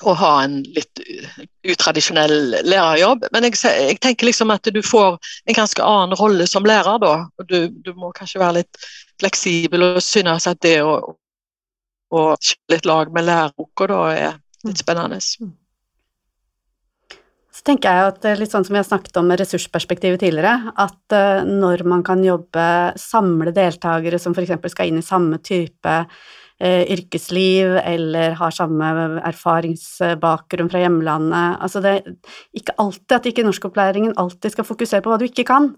å, 0.00 0.14
ha 0.22 0.32
en 0.44 0.60
litt 0.64 1.02
utradisjonell 1.74 2.56
lærerjobb. 2.64 3.28
Men 3.34 3.48
jeg, 3.48 3.58
jeg, 3.66 4.00
tenker 4.04 4.30
liksom 4.30 4.54
at 4.54 4.72
du 4.72 4.82
får 4.86 5.18
en 5.44 5.58
ganske 5.58 5.84
annen 5.84 6.16
rolle 6.20 6.48
som 6.48 6.68
lærer 6.68 7.02
da. 7.02 7.16
Du, 7.48 7.66
du 7.68 7.92
må 7.98 8.12
kanskje 8.16 8.42
være 8.42 8.62
litt 8.62 8.86
fleksibel 9.20 9.90
og 9.92 10.04
synes 10.04 10.48
at 10.50 10.62
det 10.64 10.78
å 10.82 11.00
kjøre 12.12 12.74
litt 12.74 12.86
lag 12.88 13.12
med 13.12 13.24
læreboka 13.24 13.88
da 13.88 14.00
er 14.12 14.32
litt 14.64 14.76
mm. 14.76 14.80
spennende. 14.80 15.20
Mm. 15.40 15.52
Så 17.52 17.66
tenker 17.68 17.92
jeg 17.92 18.10
at 18.10 18.38
litt 18.40 18.52
sånn 18.52 18.64
som 18.64 18.72
vi 18.72 18.80
har 18.80 18.86
snakket 18.88 19.18
om 19.20 19.26
med 19.28 19.40
ressursperspektivet 19.42 20.22
tidligere, 20.22 20.72
at 20.80 21.16
uh, 21.16 21.42
når 21.44 21.84
man 21.88 22.04
kan 22.06 22.22
jobbe, 22.24 22.64
samle 23.00 23.52
deltakere 23.52 24.20
som 24.20 24.32
f.eks. 24.32 24.54
skal 24.72 24.88
inn 24.88 25.02
i 25.02 25.04
samme 25.04 25.36
type 25.44 25.96
eh, 26.62 26.84
yrkesliv 26.94 27.76
eller 27.82 28.38
har 28.38 28.54
samme 28.54 28.88
erfaringsbakgrunn 29.20 30.70
fra 30.72 30.82
hjemlandet 30.84 31.62
Altså 31.64 31.82
det 31.84 31.92
er 31.92 32.14
ikke 32.56 32.76
alltid 32.82 33.16
at 33.18 33.28
ikke 33.30 33.46
norskopplæringen 33.46 34.16
alltid 34.20 34.54
skal 34.54 34.68
fokusere 34.68 35.04
på 35.04 35.12
hva 35.12 35.18
du 35.20 35.26
ikke 35.28 35.46
kan. 35.48 35.72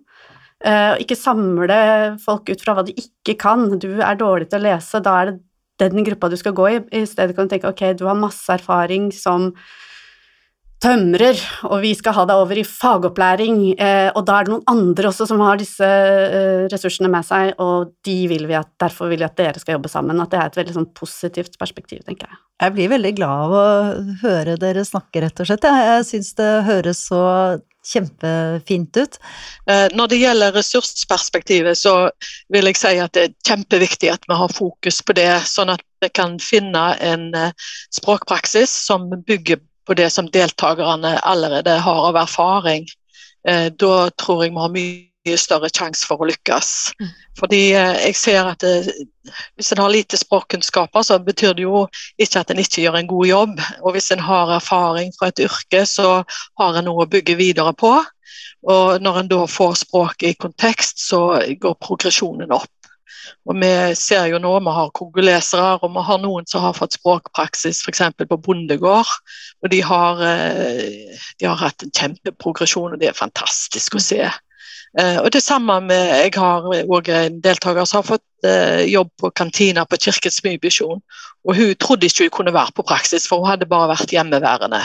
Eh, 0.64 1.00
ikke 1.02 1.18
samle 1.18 1.78
folk 2.22 2.52
ut 2.52 2.62
fra 2.62 2.76
hva 2.76 2.84
de 2.86 2.94
ikke 3.00 3.36
kan. 3.40 3.66
Du 3.80 3.90
er 3.98 4.20
dårlig 4.20 4.50
til 4.50 4.62
å 4.62 4.66
lese, 4.68 5.02
da 5.04 5.16
er 5.22 5.32
det 5.34 5.90
den 5.90 6.06
gruppa 6.06 6.30
du 6.30 6.38
skal 6.38 6.54
gå 6.56 6.68
i. 6.70 6.76
I 7.00 7.06
stedet 7.08 7.34
kan 7.36 7.48
du 7.48 7.54
tenke 7.56 7.72
ok, 7.72 7.88
du 7.98 8.06
har 8.08 8.18
masse 8.18 8.46
erfaring 8.52 9.10
som 9.12 9.50
tømrer, 10.84 11.38
og 11.70 11.80
vi 11.84 11.92
skal 11.96 12.14
ha 12.18 12.24
deg 12.28 12.40
over 12.42 12.58
i 12.60 12.66
fagopplæring, 12.68 13.58
eh, 13.80 14.10
og 14.12 14.24
da 14.28 14.36
er 14.36 14.46
det 14.46 14.52
noen 14.52 14.66
andre 14.70 15.08
også 15.08 15.26
som 15.30 15.40
har 15.44 15.60
disse 15.60 15.84
eh, 15.86 16.64
ressursene 16.72 17.08
med 17.12 17.24
seg, 17.26 17.54
og 17.62 17.94
de 18.04 18.16
vil 18.30 18.44
vi 18.50 18.56
at, 18.58 18.68
derfor 18.80 19.08
vil 19.12 19.22
vi 19.22 19.28
at 19.28 19.36
dere 19.40 19.62
skal 19.62 19.78
jobbe 19.78 19.92
sammen. 19.92 20.20
At 20.20 20.32
det 20.34 20.40
er 20.40 20.52
et 20.52 20.58
veldig 20.60 20.76
sånn 20.76 20.90
positivt 20.96 21.56
perspektiv, 21.60 22.04
tenker 22.04 22.28
jeg. 22.28 22.40
Jeg 22.62 22.74
blir 22.76 22.92
veldig 22.92 23.14
glad 23.16 23.44
av 23.46 23.54
å 23.58 23.68
høre 24.22 24.58
dere 24.60 24.84
snakke, 24.86 25.24
rett 25.24 25.40
og 25.40 25.48
slett. 25.48 25.64
Jeg, 25.66 25.88
jeg 25.90 26.08
syns 26.10 26.34
det 26.38 26.50
høres 26.68 27.06
så 27.08 27.22
kjempefint 27.84 28.96
ut. 28.96 29.18
Eh, 29.70 29.86
når 29.96 30.12
det 30.12 30.20
gjelder 30.20 30.56
ressursperspektivet, 30.56 31.78
så 31.80 31.96
vil 32.52 32.70
jeg 32.70 32.80
si 32.80 32.96
at 33.00 33.16
det 33.16 33.28
er 33.28 33.36
kjempeviktig 33.48 34.12
at 34.12 34.24
vi 34.28 34.38
har 34.40 34.52
fokus 34.52 35.00
på 35.04 35.16
det, 35.16 35.30
sånn 35.48 35.72
at 35.74 35.84
vi 36.04 36.12
kan 36.12 36.38
finne 36.42 36.90
en 37.04 37.30
eh, 37.36 37.70
språkpraksis 37.94 38.72
som 38.88 39.10
bygger 39.24 39.60
på 39.86 39.94
det 39.98 40.10
som 40.12 40.30
deltakerne 40.30 41.18
allerede 41.22 41.78
har 41.84 42.08
av 42.08 42.16
erfaring, 42.16 42.86
eh, 43.48 43.66
da 43.72 44.10
tror 44.10 44.44
jeg 44.44 44.54
vi 44.54 44.62
har 44.62 44.72
mye 44.74 45.38
større 45.40 45.70
sjanse 45.72 46.06
for 46.08 46.20
å 46.20 46.28
lykkes. 46.28 46.70
Mm. 47.00 47.10
Fordi 47.40 47.62
eh, 47.74 48.00
jeg 48.08 48.18
ser 48.20 48.50
at 48.50 48.64
det, 48.64 48.94
hvis 49.56 49.72
en 49.72 49.82
har 49.84 49.92
lite 49.92 50.20
språkkunnskaper, 50.20 51.04
så 51.06 51.18
betyr 51.22 51.56
det 51.56 51.66
jo 51.66 51.86
ikke 52.20 52.44
at 52.44 52.52
en 52.52 52.62
ikke 52.62 52.84
gjør 52.84 53.00
en 53.00 53.10
god 53.10 53.26
jobb. 53.30 53.62
Og 53.82 53.96
hvis 53.96 54.10
en 54.14 54.24
har 54.24 54.52
erfaring 54.56 55.12
fra 55.18 55.30
et 55.32 55.44
yrke, 55.46 55.84
så 55.88 56.22
har 56.60 56.78
en 56.78 56.88
noe 56.88 57.04
å 57.04 57.10
bygge 57.10 57.38
videre 57.40 57.74
på. 57.76 57.96
Og 58.64 59.02
når 59.04 59.20
en 59.20 59.28
da 59.28 59.42
får 59.50 59.82
språket 59.82 60.30
i 60.30 60.38
kontekst, 60.40 61.02
så 61.08 61.26
går 61.60 61.76
progresjonen 61.84 62.52
opp. 62.54 62.70
Og 63.48 63.58
Vi 63.60 63.72
ser 63.98 64.26
jo 64.30 64.40
nå, 64.42 64.52
vi 64.60 64.74
har 64.76 64.94
kongolesere 64.96 65.78
og 65.82 65.92
vi 65.94 66.04
har 66.08 66.22
noen 66.22 66.46
som 66.50 66.64
har 66.64 66.76
fått 66.76 66.96
språkpraksis 66.98 67.82
f.eks. 67.84 68.02
på 68.28 68.40
bondegård. 68.40 69.12
og 69.62 69.70
de 69.70 69.80
har, 69.82 70.22
eh, 70.22 71.20
de 71.40 71.46
har, 71.46 71.56
hatt 71.56 71.82
en 71.82 71.94
kjempeprogresjon, 71.94 72.92
og 72.92 73.00
det 73.00 73.08
er 73.08 73.18
fantastisk 73.18 73.96
å 73.96 74.02
se. 74.02 74.24
Eh, 74.98 75.18
og 75.18 75.30
det 75.32 75.42
samme 75.42 75.80
med 75.80 76.24
Jeg 76.24 76.34
har 76.36 76.62
òg 76.62 77.08
en 77.10 77.40
deltaker 77.42 77.84
som 77.84 78.02
har 78.02 78.10
fått 78.14 78.46
eh, 78.46 78.84
jobb 78.86 79.10
på 79.20 79.30
kantina 79.30 79.84
på 79.84 79.98
Kirkens 79.98 80.40
Bymisjon. 80.42 81.00
Og 81.44 81.56
hun 81.56 81.74
trodde 81.74 82.06
ikke 82.06 82.28
hun 82.28 82.36
kunne 82.38 82.54
være 82.54 82.76
på 82.76 82.86
praksis, 82.86 83.26
for 83.28 83.42
hun 83.42 83.50
hadde 83.50 83.66
bare 83.70 83.90
vært 83.90 84.12
hjemmeværende. 84.14 84.84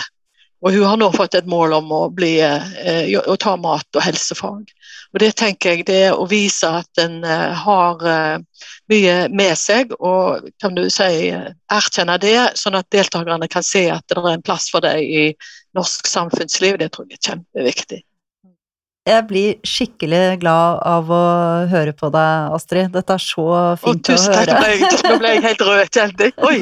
Og 0.59 0.75
hun 0.75 0.83
har 0.83 0.97
nå 0.99 1.07
fått 1.15 1.37
et 1.39 1.47
mål 1.47 1.77
om 1.77 1.91
å, 1.95 2.01
bli, 2.11 2.33
eh, 2.43 3.13
å 3.19 3.35
ta 3.39 3.55
mat- 3.57 3.95
og 3.95 4.03
helsefag. 4.03 4.73
Og 5.13 5.19
Det 5.19 5.31
tenker 5.39 5.71
jeg 5.71 5.85
det 5.87 5.99
er 6.09 6.17
å 6.19 6.27
vise 6.27 6.67
at 6.81 7.01
en 7.01 7.23
eh, 7.23 7.53
har 7.63 8.03
eh, 8.03 8.65
mye 8.91 9.15
med 9.31 9.55
seg, 9.57 9.93
og 9.99 10.49
kan 10.59 10.75
du 10.75 10.89
si 10.91 11.31
erkjenne 11.31 12.19
det, 12.19 12.35
sånn 12.59 12.75
at 12.75 12.89
deltakerne 12.91 13.47
kan 13.47 13.63
se 13.63 13.87
at 13.93 14.03
det 14.11 14.19
er 14.19 14.33
en 14.35 14.45
plass 14.45 14.67
for 14.73 14.83
deg 14.83 14.99
i 14.99 15.25
norsk 15.77 16.07
samfunnsliv. 16.07 16.77
Det 16.81 16.91
tror 16.91 17.07
jeg 17.07 17.21
er 17.21 17.27
kjempeviktig. 17.31 18.03
Jeg 19.07 19.25
blir 19.29 19.55
skikkelig 19.65 20.39
glad 20.41 20.81
av 20.85 21.07
å 21.09 21.23
høre 21.71 21.93
på 21.97 22.09
deg, 22.13 22.55
Astrid. 22.55 22.91
Dette 22.93 23.15
er 23.15 23.23
så 23.23 23.45
fint 23.79 24.11
å, 24.11 24.17
å 24.17 24.33
høre. 24.35 24.57
Takk, 24.83 25.05
nå 25.07 25.13
ble 25.21 25.31
jeg 25.37 25.43
helt 25.45 25.63
rød, 25.65 25.91
kjente 25.95 26.27
jeg. 26.27 26.35
Oi! 26.43 26.57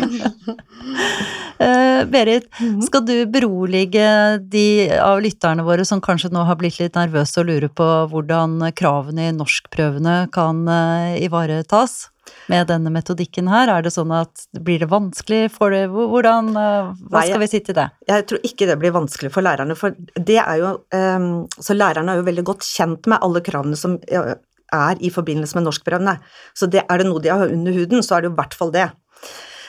Uh, 1.58 2.06
Berit, 2.13 2.45
mhm. 2.62 2.84
skal 2.86 3.04
du 3.08 3.15
berolige 3.34 4.08
de 4.54 4.67
av 5.02 5.19
lytterne 5.26 5.65
våre 5.67 5.88
som 5.88 6.04
kanskje 6.04 6.32
nå 6.32 6.45
har 6.47 6.60
blitt 6.62 6.78
litt 6.80 6.95
nervøse 6.95 7.41
og 7.41 7.50
lurer 7.50 7.73
på 7.73 7.88
hvordan 8.13 8.62
kravene 8.78 9.32
i 9.32 9.36
norskprøvene 9.36 10.19
kan 10.36 10.62
uh, 10.69 11.17
ivaretas? 11.17 12.06
Med 12.52 12.68
denne 12.70 12.92
metodikken 12.94 13.50
her? 13.52 13.72
Er 13.72 13.86
det 13.86 13.94
sånn 13.96 14.12
at 14.16 14.46
blir 14.63 14.82
det 14.84 14.90
vanskelig 14.92 15.48
for 15.54 15.74
det? 15.74 15.86
Hvordan, 15.92 16.54
eh, 16.60 16.92
hva 17.12 17.24
skal 17.26 17.44
vi 17.44 17.50
si 17.52 17.62
til 17.66 17.78
det? 17.78 17.90
Jeg 18.08 18.28
tror 18.30 18.46
ikke 18.48 18.70
det 18.70 18.78
blir 18.82 18.96
vanskelig 18.96 19.32
for 19.34 19.46
lærerne, 19.46 19.76
for 19.80 19.96
det 20.16 20.40
er 20.44 20.62
jo 20.62 20.76
um, 20.94 21.28
Så 21.62 21.76
lærerne 21.76 22.13
er 22.13 22.22
jo 22.22 22.28
veldig 22.28 22.46
godt 22.48 22.66
kjent 22.68 23.10
med 23.10 23.22
alle 23.24 23.44
kravene 23.46 23.78
som 23.80 23.98
er 24.08 25.04
i 25.04 25.12
forbindelse 25.13 25.58
med 25.58 25.68
norskprøvene. 25.68 26.18
Så 26.56 26.70
det, 26.72 26.84
er 26.88 27.00
det 27.00 27.08
noe 27.08 27.24
de 27.24 27.32
har 27.32 27.52
under 27.52 27.76
huden, 27.76 28.04
så 28.04 28.18
er 28.18 28.24
det 28.24 28.32
jo 28.32 28.36
i 28.36 28.40
hvert 28.42 28.58
fall 28.58 28.74
det. 28.76 28.90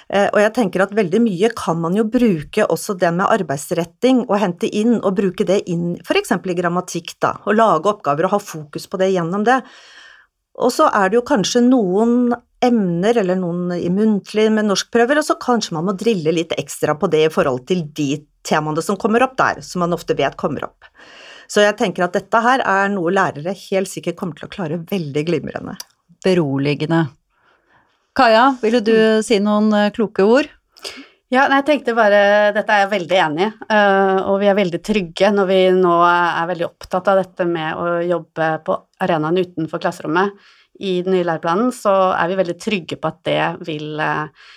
Uh, 0.09 0.25
og 0.33 0.39
jeg 0.41 0.55
tenker 0.57 0.83
at 0.87 0.95
veldig 0.97 1.21
mye 1.21 1.51
kan 1.59 1.77
man 1.83 1.99
jo 1.99 2.07
bruke 2.09 2.65
også 2.65 2.97
det 2.99 3.11
med 3.13 3.29
arbeidsretting, 3.29 4.25
og 4.29 4.41
hente 4.41 4.71
inn 4.71 4.97
og 5.03 5.19
bruke 5.19 5.47
det 5.49 5.65
inn 5.69 5.99
f.eks. 6.01 6.33
i 6.39 6.59
grammatikk, 6.63 7.19
da, 7.21 7.37
og 7.45 7.59
lage 7.59 7.93
oppgaver 7.93 8.29
og 8.29 8.39
ha 8.39 8.43
fokus 8.43 8.89
på 8.89 9.01
det 9.03 9.13
gjennom 9.13 9.45
det. 9.47 9.61
Og 10.59 10.73
så 10.75 10.89
er 10.91 11.11
det 11.11 11.21
jo 11.21 11.27
kanskje 11.27 11.63
noen 11.69 12.33
emner 12.65 13.21
eller 13.21 13.39
noen 13.39 13.73
i 13.77 13.89
muntlig 13.93 14.49
med 14.53 14.67
norskprøver, 14.69 15.21
og 15.21 15.27
så 15.27 15.37
kanskje 15.41 15.77
man 15.77 15.87
må 15.89 15.95
drille 15.99 16.35
litt 16.35 16.55
ekstra 16.59 16.97
på 16.99 17.11
det 17.13 17.25
i 17.29 17.33
forhold 17.33 17.65
til 17.71 17.85
de 17.95 18.17
temaene 18.47 18.83
som 18.85 18.99
kommer 19.01 19.23
opp 19.27 19.37
der, 19.39 19.63
som 19.65 19.85
man 19.85 19.95
ofte 19.95 20.17
vet 20.19 20.37
kommer 20.41 20.67
opp. 20.67 20.89
Så 21.49 21.63
jeg 21.65 21.79
tenker 21.79 22.05
at 22.05 22.17
dette 22.17 22.43
her 22.45 22.63
er 22.67 22.91
noe 22.93 23.13
lærere 23.15 23.55
helt 23.57 23.89
sikkert 23.89 24.19
kommer 24.19 24.37
til 24.37 24.49
å 24.49 24.53
klare 24.53 24.81
veldig 24.91 25.25
glimrende. 25.31 25.79
Beroligende. 26.25 27.07
Kaja, 28.19 28.51
ville 28.61 28.83
du 28.83 28.97
si 29.25 29.39
noen 29.41 29.71
eh, 29.77 29.93
kloke 29.95 30.27
ord? 30.27 30.51
Ja, 31.29 31.45
jeg 31.53 31.65
tenkte 31.69 31.93
bare 31.93 32.51
Dette 32.57 32.73
er 32.73 32.87
jeg 32.87 32.93
veldig 32.95 33.19
enig 33.21 33.47
i, 33.47 33.51
eh, 33.75 34.19
og 34.25 34.39
vi 34.43 34.49
er 34.51 34.57
veldig 34.59 34.81
trygge 34.85 35.31
når 35.35 35.49
vi 35.51 35.59
nå 35.77 35.97
er 36.09 36.49
veldig 36.51 36.67
opptatt 36.67 37.11
av 37.13 37.21
dette 37.21 37.47
med 37.49 37.79
å 37.79 37.99
jobbe 38.09 38.49
på 38.67 38.79
arenaen 39.05 39.41
utenfor 39.45 39.83
klasserommet 39.83 40.49
i 40.79 41.01
den 41.03 41.15
nye 41.17 41.27
læreplanen, 41.27 41.73
så 41.75 41.93
er 42.15 42.31
vi 42.31 42.39
veldig 42.39 42.57
trygge 42.63 42.99
på 43.01 43.11
at 43.11 43.21
det 43.27 43.43
vil 43.67 44.01
eh, 44.03 44.49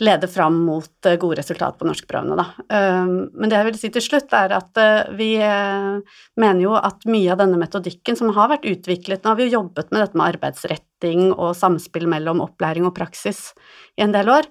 lede 0.00 0.28
fram 0.32 0.58
mot 0.66 1.08
eh, 1.08 1.18
gode 1.20 1.40
resultat 1.40 1.78
på 1.80 1.88
norskprøvene, 1.88 2.36
da. 2.38 2.46
Eh, 2.76 3.10
men 3.10 3.50
det 3.50 3.58
jeg 3.58 3.68
vil 3.68 3.80
si 3.80 3.92
til 3.94 4.04
slutt, 4.04 4.36
er 4.36 4.56
at 4.56 4.82
vi 5.16 5.32
mener 5.40 6.62
jo 6.64 6.76
at 6.78 7.06
mye 7.08 7.32
av 7.32 7.40
denne 7.42 7.60
metodikken 7.60 8.18
som 8.18 8.32
har 8.36 8.52
vært 8.52 8.68
utviklet 8.68 9.24
Nå 9.24 9.32
har 9.32 9.40
vi 9.40 9.48
jo 9.48 9.58
jobbet 9.60 9.92
med 9.92 10.04
dette 10.04 10.20
med 10.20 10.34
arbeidsretting 10.34 11.30
og 11.32 11.54
samspill 11.58 12.08
mellom 12.10 12.42
opplæring 12.44 12.88
og 12.88 12.96
praksis 12.98 13.50
i 13.96 14.04
en 14.04 14.16
del 14.16 14.32
år. 14.32 14.48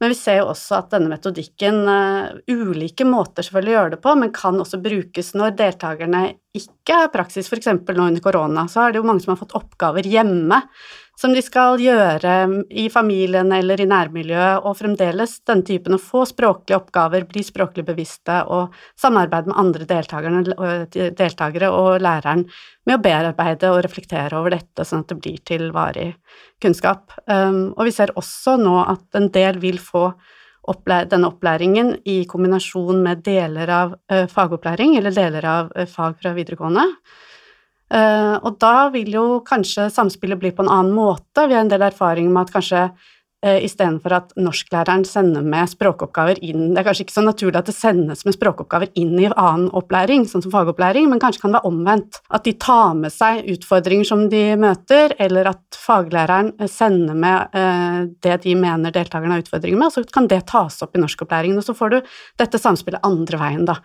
Men 0.00 0.14
vi 0.14 0.16
ser 0.16 0.38
jo 0.40 0.46
også 0.48 0.78
at 0.78 0.94
denne 0.94 1.10
metodikken, 1.12 1.82
ulike 2.48 3.04
måter 3.04 3.44
selvfølgelig 3.44 3.74
å 3.74 3.76
gjøre 3.76 3.92
det 3.94 4.00
på, 4.06 4.14
men 4.16 4.32
kan 4.32 4.56
også 4.62 4.80
brukes 4.80 5.34
når 5.36 5.58
deltakerne 5.58 6.22
ikke 6.56 7.02
er 7.04 7.12
praksis, 7.12 7.50
f.eks. 7.52 7.68
nå 7.68 8.06
under 8.06 8.24
korona, 8.24 8.64
så 8.70 8.86
er 8.86 8.94
det 8.94 9.02
jo 9.02 9.06
mange 9.10 9.22
som 9.24 9.34
har 9.34 9.42
fått 9.42 9.54
oppgaver 9.60 10.08
hjemme 10.08 10.62
som 11.20 11.34
de 11.36 11.42
skal 11.44 11.76
gjøre 11.82 12.34
i 12.72 12.86
familien 12.88 13.50
eller 13.52 13.80
i 13.82 13.88
nærmiljøet, 13.90 14.64
og 14.64 14.78
fremdeles 14.78 15.34
den 15.44 15.60
typen 15.68 15.98
å 15.98 16.00
få 16.00 16.22
språklige 16.28 16.78
oppgaver, 16.78 17.26
bli 17.28 17.42
språklig 17.44 17.84
bevisste 17.90 18.38
og 18.48 18.72
samarbeide 19.00 19.52
med 19.52 19.60
andre 19.60 19.88
deltakere 21.18 21.68
og 21.76 22.00
læreren 22.00 22.46
med 22.88 22.96
å 22.96 23.02
bearbeide 23.04 23.68
og 23.74 23.82
reflektere 23.84 24.38
over 24.40 24.56
dette, 24.56 24.86
sånn 24.88 25.04
at 25.04 25.12
det 25.12 25.20
blir 25.20 25.38
til 25.44 25.68
varig 25.76 26.14
kunnskap. 26.62 27.12
Og 27.28 27.82
vi 27.84 27.92
ser 27.92 28.16
også 28.16 28.56
nå 28.60 28.78
at 28.86 29.20
en 29.20 29.28
del 29.34 29.60
vil 29.60 29.80
få 29.82 30.08
denne 30.88 31.28
opplæringen 31.28 31.98
i 32.08 32.22
kombinasjon 32.30 33.00
med 33.04 33.24
deler 33.26 33.68
av 33.76 33.96
fagopplæring 34.32 34.96
eller 34.96 35.12
deler 35.12 35.44
av 35.52 35.72
fag 35.90 36.16
fra 36.22 36.32
videregående. 36.36 36.86
Uh, 37.90 38.36
og 38.46 38.58
da 38.62 38.90
vil 38.94 39.10
jo 39.16 39.24
kanskje 39.46 39.88
samspillet 39.90 40.38
bli 40.38 40.52
på 40.54 40.62
en 40.62 40.70
annen 40.70 40.94
måte. 40.94 41.46
Vi 41.46 41.56
har 41.56 41.64
en 41.64 41.72
del 41.72 41.82
erfaring 41.88 42.30
med 42.30 42.46
at 42.46 42.54
kanskje 42.54 42.84
Eh, 43.40 43.62
istedenfor 43.64 44.12
at 44.12 44.32
norsklæreren 44.36 45.00
sender 45.08 45.40
med 45.40 45.64
språkoppgaver 45.72 46.36
inn 46.44 46.74
Det 46.74 46.82
er 46.82 46.84
kanskje 46.84 47.06
ikke 47.06 47.14
så 47.14 47.22
naturlig 47.24 47.56
at 47.56 47.70
det 47.70 47.72
sendes 47.72 48.26
med 48.28 48.34
språkoppgaver 48.36 48.90
inn 49.00 49.14
i 49.16 49.30
annen 49.30 49.70
opplæring, 49.72 50.26
sånn 50.28 50.44
som 50.44 50.52
fagopplæring, 50.52 51.06
men 51.08 51.22
kanskje 51.22 51.46
kan 51.46 51.54
det 51.54 51.62
være 51.62 51.70
omvendt. 51.70 52.18
At 52.28 52.44
de 52.44 52.52
tar 52.60 52.92
med 52.98 53.14
seg 53.14 53.48
utfordringer 53.48 54.04
som 54.10 54.26
de 54.28 54.42
møter, 54.60 55.16
eller 55.16 55.48
at 55.54 55.80
faglæreren 55.86 56.52
eh, 56.60 56.68
sender 56.68 57.16
med 57.16 57.56
eh, 57.56 58.02
det 58.20 58.36
de 58.44 58.54
mener 58.60 58.92
deltakerne 58.92 59.38
har 59.38 59.46
utfordringer 59.46 59.80
med, 59.80 59.88
og 59.88 59.96
så 59.96 60.12
kan 60.12 60.28
det 60.28 60.42
tas 60.52 60.76
opp 60.84 61.00
i 61.00 61.00
norskopplæringen, 61.00 61.56
og 61.56 61.64
så 61.64 61.78
får 61.80 61.96
du 61.96 61.98
dette 62.44 62.60
samspillet 62.60 63.08
andre 63.08 63.40
veien, 63.40 63.64
da. 63.64 63.80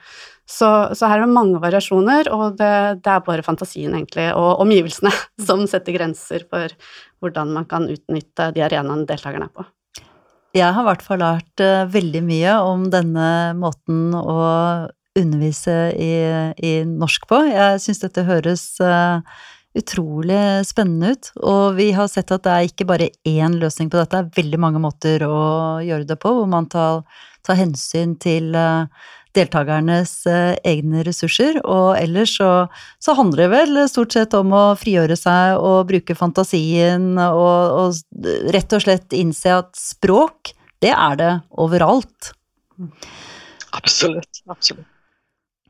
Så, 0.46 0.68
så, 0.94 1.08
her 1.10 1.24
er 1.24 1.26
det 1.26 1.34
mange 1.34 1.60
variasjoner, 1.62 2.30
og 2.30 2.60
det, 2.60 3.02
det, 3.02 3.12
er 3.12 3.24
bare 3.26 3.46
fantasien 3.46 3.96
egentlig, 3.98 4.28
og 4.38 4.62
omgivelsene 4.62 5.10
som 5.48 5.66
setter 5.70 5.98
grenser 5.98 6.46
for 6.50 6.74
hvordan 7.24 7.56
man 7.56 7.66
kan 7.70 7.90
utnytte 7.90 8.52
de 8.54 8.62
arenaene 8.66 9.08
deltakerne 9.10 9.50
er 9.50 9.56
på. 9.56 9.66
Jeg 10.56 10.72
har 10.72 10.86
i 10.86 10.88
hvert 10.88 11.04
fall 11.04 11.20
lært 11.20 11.64
uh, 11.66 11.90
veldig 11.92 12.22
mye 12.24 12.54
om 12.64 12.86
denne 12.94 13.28
måten 13.60 14.14
å 14.16 14.38
undervise 15.16 15.76
i, 16.00 16.14
i 16.64 16.72
norsk 16.88 17.26
på. 17.28 17.42
Jeg 17.50 17.82
syns 17.84 18.04
dette 18.06 18.24
høres 18.28 18.64
uh, 18.84 19.26
utrolig 19.76 20.40
spennende 20.68 21.16
ut, 21.16 21.30
og 21.44 21.76
vi 21.80 21.90
har 21.98 22.08
sett 22.12 22.32
at 22.32 22.46
det 22.46 22.54
er 22.54 22.70
ikke 22.70 22.88
bare 22.88 23.12
én 23.28 23.58
løsning 23.60 23.90
på 23.92 24.00
dette, 24.00 24.22
det 24.22 24.24
er 24.24 24.44
veldig 24.44 24.62
mange 24.62 24.82
måter 24.84 25.26
å 25.28 25.82
gjøre 25.84 26.08
det 26.08 26.20
på, 26.22 26.32
hvor 26.38 26.48
man 26.52 26.70
tar, 26.72 27.04
tar 27.44 27.60
hensyn 27.60 28.16
til 28.22 28.56
uh, 28.56 28.88
deltakernes 29.36 30.13
eh, 30.30 30.56
egne 30.67 31.04
ressurser, 31.08 31.60
og 31.63 31.95
ellers 32.00 32.38
så, 32.39 32.50
så, 33.04 33.15
handler 33.17 33.45
det 33.45 33.52
vel 33.54 33.84
stort 33.91 34.15
sett 34.15 34.34
om 34.38 34.54
å 34.56 34.63
frigjøre 34.80 35.17
seg 35.19 35.60
og 35.60 35.86
bruke 35.91 36.17
fantasien 36.17 37.13
og, 37.21 37.78
og 37.82 38.50
rett 38.56 38.76
og 38.76 38.86
slett 38.88 39.15
innse 39.15 39.60
at 39.60 39.71
språk, 39.80 40.56
det 40.84 40.93
er 40.95 41.21
det 41.21 41.32
overalt. 41.62 42.34
Absolutt. 43.76 44.43
Absolutt. 44.48 44.91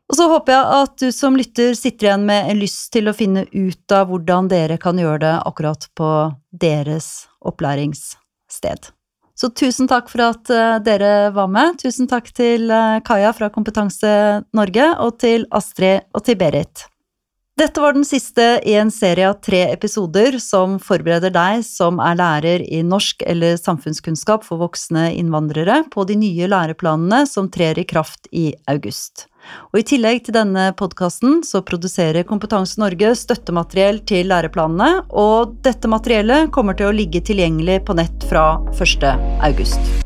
Og 0.06 0.18
så 0.20 0.28
håper 0.30 0.54
jeg 0.54 0.82
at 0.84 1.00
du 1.02 1.08
som 1.16 1.38
lytter 1.38 1.74
sitter 1.78 2.12
igjen 2.12 2.28
med 2.28 2.52
en 2.52 2.60
lyst 2.62 2.92
til 2.94 3.10
å 3.10 3.16
finne 3.18 3.48
ut 3.50 3.96
av 3.96 4.12
hvordan 4.12 4.50
dere 4.52 4.78
kan 4.82 5.00
gjøre 5.02 5.24
det 5.24 5.34
akkurat 5.50 5.88
på 5.98 6.10
deres 6.54 7.26
opplæringssted. 7.42 8.92
Så 9.36 9.50
tusen 9.52 9.90
takk 9.92 10.08
for 10.12 10.24
at 10.30 10.52
eh, 10.54 10.78
dere 10.86 11.30
var 11.36 11.50
med. 11.52 11.76
Tusen 11.82 12.08
takk 12.08 12.32
til 12.36 12.72
eh, 12.72 13.00
Kaja 13.06 13.34
fra 13.36 13.52
Kompetanse 13.52 14.12
Norge, 14.56 14.90
og 15.04 15.18
til 15.20 15.48
Astrid 15.52 16.08
og 16.16 16.24
til 16.24 16.40
Berit. 16.40 16.88
Dette 17.56 17.80
var 17.80 17.94
den 17.96 18.04
siste 18.04 18.44
i 18.68 18.74
en 18.76 18.90
serie 18.92 19.30
av 19.30 19.38
tre 19.40 19.62
episoder 19.72 20.36
som 20.44 20.74
forbereder 20.84 21.32
deg 21.32 21.62
som 21.64 22.02
er 22.04 22.18
lærer 22.20 22.64
i 22.68 22.82
norsk 22.84 23.24
eller 23.24 23.56
samfunnskunnskap 23.56 24.44
for 24.44 24.60
voksne 24.60 25.06
innvandrere 25.16 25.78
på 25.94 26.04
de 26.10 26.18
nye 26.20 26.50
læreplanene 26.52 27.22
som 27.32 27.48
trer 27.48 27.80
i 27.80 27.88
kraft 27.88 28.28
i 28.36 28.50
august. 28.68 29.30
Og 29.72 29.80
I 29.80 29.88
tillegg 29.88 30.26
til 30.26 30.36
denne 30.36 30.74
podkasten 30.76 31.46
så 31.48 31.64
produserer 31.64 32.28
Kompetanse 32.28 32.82
Norge 32.82 33.14
støttemateriell 33.16 34.02
til 34.04 34.28
læreplanene, 34.34 35.06
og 35.16 35.56
dette 35.64 35.88
materiellet 35.88 36.52
kommer 36.52 36.76
til 36.76 36.90
å 36.90 36.98
ligge 36.98 37.24
tilgjengelig 37.24 37.86
på 37.88 37.96
nett 37.96 38.28
fra 38.28 38.50
1. 38.76 39.08
august. 39.48 40.04